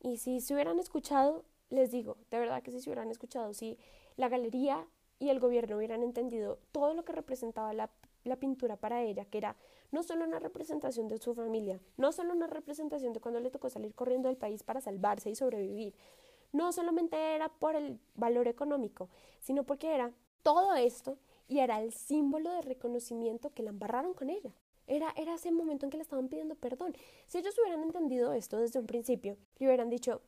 Y 0.00 0.18
si 0.18 0.40
se 0.40 0.54
hubieran 0.54 0.78
escuchado, 0.78 1.44
les 1.70 1.90
digo, 1.90 2.18
de 2.30 2.38
verdad 2.38 2.62
que 2.62 2.70
si 2.70 2.80
se 2.80 2.90
hubieran 2.90 3.10
escuchado, 3.10 3.54
si 3.54 3.78
la 4.16 4.28
galería 4.28 4.86
y 5.20 5.28
el 5.28 5.38
gobierno 5.38 5.76
hubieran 5.76 6.02
entendido 6.02 6.58
todo 6.72 6.94
lo 6.94 7.04
que 7.04 7.12
representaba 7.12 7.72
la, 7.74 7.90
pintura 8.40 8.76
para 8.76 9.02
ella, 9.02 9.26
que 9.26 9.38
era 9.38 9.54
no 9.92 10.02
solo 10.02 10.24
una 10.24 10.38
representación 10.38 11.08
de 11.08 11.18
su 11.18 11.34
familia, 11.34 11.78
no 11.98 12.10
solo 12.10 12.32
una 12.32 12.46
representación 12.46 13.12
de 13.12 13.20
cuando 13.20 13.38
le 13.38 13.50
tocó 13.50 13.68
salir 13.68 13.94
corriendo 13.94 14.28
del 14.28 14.38
país 14.38 14.62
para 14.62 14.80
salvarse 14.80 15.30
y 15.30 15.34
sobrevivir, 15.34 15.94
no 16.52 16.72
solamente 16.72 17.16
era 17.34 17.48
por 17.48 17.76
el 17.76 18.00
valor 18.14 18.48
económico, 18.48 19.08
sino 19.40 19.64
porque 19.64 19.94
era 19.94 20.12
todo 20.42 20.74
esto 20.74 21.18
y 21.48 21.58
era 21.58 21.82
el 21.82 21.92
símbolo 21.92 22.50
de 22.50 22.62
reconocimiento 22.62 23.50
que 23.50 23.62
la 23.62 23.70
embarraron 23.70 24.14
con 24.14 24.30
ella. 24.30 24.52
Era, 24.86 25.12
era 25.16 25.34
ese 25.34 25.52
momento 25.52 25.84
en 25.84 25.90
que 25.90 25.98
le 25.98 26.02
estaban 26.02 26.28
pidiendo 26.28 26.54
perdón. 26.54 26.94
Si 27.26 27.38
ellos 27.38 27.56
hubieran 27.58 27.82
entendido 27.82 28.32
esto 28.32 28.58
desde 28.58 28.78
un 28.78 28.86
principio, 28.86 29.36
le 29.58 29.66
hubieran 29.66 29.90
dicho, 29.90 30.22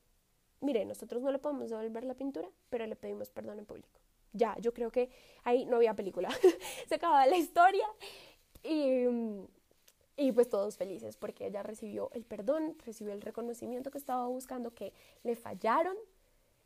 mire, 0.61 0.85
nosotros 0.85 1.23
no 1.23 1.31
le 1.31 1.39
podemos 1.39 1.71
devolver 1.71 2.05
la 2.05 2.15
pintura, 2.15 2.49
pero 2.69 2.87
le 2.87 2.95
pedimos 2.95 3.31
perdón 3.31 3.59
en 3.59 3.67
público 3.67 4.02
ya, 4.33 4.57
yo 4.59 4.73
creo 4.73 4.91
que 4.91 5.11
ahí 5.45 5.65
no 5.67 5.77
había 5.77 5.95
película. 5.95 6.31
Se 6.89 6.95
acababa 6.95 7.27
la 7.27 7.37
historia 7.37 7.87
y, 8.63 9.07
y 10.17 10.33
pues 10.33 10.49
todos 10.49 10.77
felices 10.77 11.17
porque 11.17 11.47
ella 11.47 11.63
recibió 11.63 12.11
el 12.13 12.25
perdón, 12.25 12.77
recibió 12.85 13.13
el 13.13 13.23
reconocimiento 13.23 13.91
que 13.91 13.99
estaba 13.99 14.27
buscando, 14.27 14.75
que 14.75 14.93
le 15.23 15.37
fallaron 15.37 15.97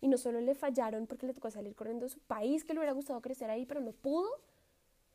y 0.01 0.09
no 0.09 0.19
solo 0.19 0.41
le 0.41 0.55
fallaron 0.55 1.07
porque 1.07 1.27
le 1.27 1.35
tocó 1.35 1.51
salir 1.51 1.75
corriendo 1.75 2.07
de 2.07 2.11
su 2.11 2.21
país, 2.21 2.65
que 2.65 2.75
le 2.75 2.81
hubiera 2.81 2.93
gustado 2.93 3.21
crecer 3.21 3.51
ahí, 3.51 3.67
pero 3.67 3.81
no 3.81 3.93
pudo, 3.93 4.29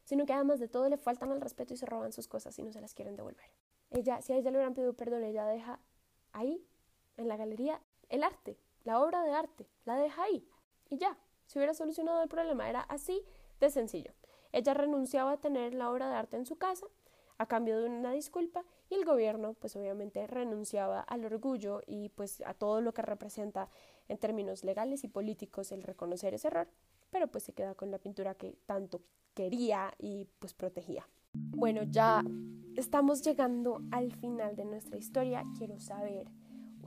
sino 0.03 0.25
que 0.25 0.33
además 0.33 0.59
de 0.59 0.67
todo 0.67 0.89
le 0.89 0.97
faltan 0.97 1.31
al 1.31 1.41
respeto 1.41 1.73
y 1.73 1.77
se 1.77 1.85
roban 1.85 2.11
sus 2.11 2.27
cosas 2.27 2.57
y 2.57 2.63
no 2.63 2.71
se 2.73 2.81
las 2.81 2.93
quieren 2.93 3.15
devolver. 3.15 3.45
Ella, 3.91 4.21
si 4.21 4.33
a 4.33 4.37
ella 4.37 4.51
le 4.51 4.57
hubieran 4.57 4.73
pedido 4.73 4.93
perdón, 4.93 5.23
ella 5.23 5.45
deja 5.45 5.79
ahí, 6.31 6.65
en 7.17 7.27
la 7.27 7.37
galería, 7.37 7.81
el 8.09 8.23
arte, 8.23 8.57
la 8.83 8.99
obra 9.01 9.23
de 9.23 9.31
arte, 9.31 9.67
la 9.85 9.95
deja 9.95 10.23
ahí 10.23 10.47
y 10.89 10.97
ya, 10.97 11.17
se 11.51 11.59
hubiera 11.59 11.73
solucionado 11.73 12.23
el 12.23 12.29
problema. 12.29 12.69
Era 12.69 12.79
así 12.81 13.21
de 13.59 13.69
sencillo. 13.69 14.13
Ella 14.53 14.73
renunciaba 14.73 15.33
a 15.33 15.37
tener 15.37 15.73
la 15.73 15.91
obra 15.91 16.09
de 16.09 16.15
arte 16.15 16.37
en 16.37 16.45
su 16.45 16.55
casa 16.55 16.87
a 17.37 17.45
cambio 17.45 17.81
de 17.81 17.89
una 17.89 18.11
disculpa 18.11 18.63
y 18.89 18.95
el 18.95 19.03
gobierno 19.03 19.53
pues 19.55 19.75
obviamente 19.75 20.25
renunciaba 20.27 21.01
al 21.01 21.25
orgullo 21.25 21.81
y 21.87 22.09
pues 22.09 22.41
a 22.45 22.53
todo 22.53 22.79
lo 22.79 22.93
que 22.93 23.01
representa 23.01 23.67
en 24.07 24.17
términos 24.17 24.63
legales 24.63 25.03
y 25.03 25.09
políticos 25.09 25.71
el 25.71 25.83
reconocer 25.83 26.33
ese 26.33 26.47
error, 26.47 26.67
pero 27.09 27.27
pues 27.27 27.43
se 27.43 27.53
queda 27.53 27.75
con 27.75 27.91
la 27.91 27.97
pintura 27.97 28.35
que 28.35 28.55
tanto 28.65 29.01
quería 29.33 29.93
y 29.97 30.27
pues 30.39 30.53
protegía. 30.53 31.07
Bueno, 31.33 31.83
ya 31.83 32.23
estamos 32.77 33.23
llegando 33.23 33.81
al 33.91 34.13
final 34.13 34.55
de 34.55 34.65
nuestra 34.65 34.97
historia. 34.97 35.43
Quiero 35.57 35.79
saber 35.79 36.27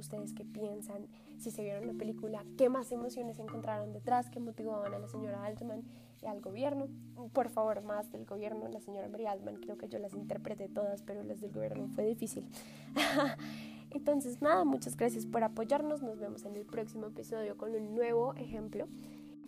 ustedes 0.00 0.32
qué 0.32 0.44
piensan, 0.44 1.06
si 1.38 1.50
se 1.50 1.62
vieron 1.62 1.86
la 1.86 1.94
película, 1.94 2.44
qué 2.56 2.68
más 2.68 2.90
emociones 2.92 3.38
encontraron 3.38 3.92
detrás, 3.92 4.30
qué 4.30 4.40
motivaban 4.40 4.94
a 4.94 4.98
la 4.98 5.08
señora 5.08 5.44
Altman 5.44 5.82
y 6.22 6.26
al 6.26 6.40
gobierno. 6.40 6.88
Por 7.32 7.48
favor, 7.48 7.82
más 7.82 8.10
del 8.12 8.24
gobierno, 8.24 8.68
la 8.68 8.80
señora 8.80 9.08
Mary 9.08 9.26
Altman, 9.26 9.56
creo 9.56 9.76
que 9.76 9.88
yo 9.88 9.98
las 9.98 10.14
interpreté 10.14 10.68
todas, 10.68 11.02
pero 11.02 11.22
las 11.22 11.40
del 11.40 11.52
gobierno 11.52 11.88
fue 11.88 12.04
difícil. 12.04 12.46
Entonces, 13.90 14.42
nada, 14.42 14.64
muchas 14.64 14.96
gracias 14.96 15.26
por 15.26 15.44
apoyarnos, 15.44 16.02
nos 16.02 16.18
vemos 16.18 16.44
en 16.44 16.56
el 16.56 16.66
próximo 16.66 17.06
episodio 17.06 17.56
con 17.56 17.74
un 17.74 17.94
nuevo 17.94 18.34
ejemplo. 18.34 18.88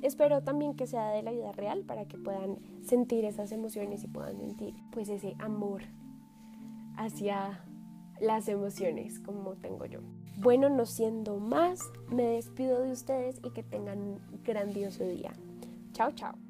Espero 0.03 0.43
también 0.43 0.75
que 0.75 0.87
sea 0.87 1.11
de 1.11 1.23
la 1.23 1.33
vida 1.33 1.53
real 1.53 1.85
para 1.85 2.07
que 2.07 2.19
puedan 2.19 2.59
sentir 2.85 3.25
esas 3.25 3.51
emociones 3.51 4.05
y 4.05 4.09
puedan 4.09 4.39
sentir 4.39 4.75
pues 4.93 5.09
ese 5.09 5.35
amor 5.39 5.83
hacia 6.97 7.65
las 8.21 8.49
emociones 8.49 9.21
como 9.21 9.55
tengo 9.57 9.87
yo. 9.87 10.01
Bueno, 10.37 10.69
no 10.69 10.85
siendo 10.85 11.39
más, 11.39 11.81
me 12.11 12.25
despido 12.25 12.83
de 12.83 12.93
ustedes 12.93 13.41
y 13.43 13.51
que 13.51 13.63
tengan 13.63 13.99
un 13.99 14.21
grandioso 14.45 15.05
día. 15.05 15.33
Chao, 15.93 16.13
chao. 16.13 16.46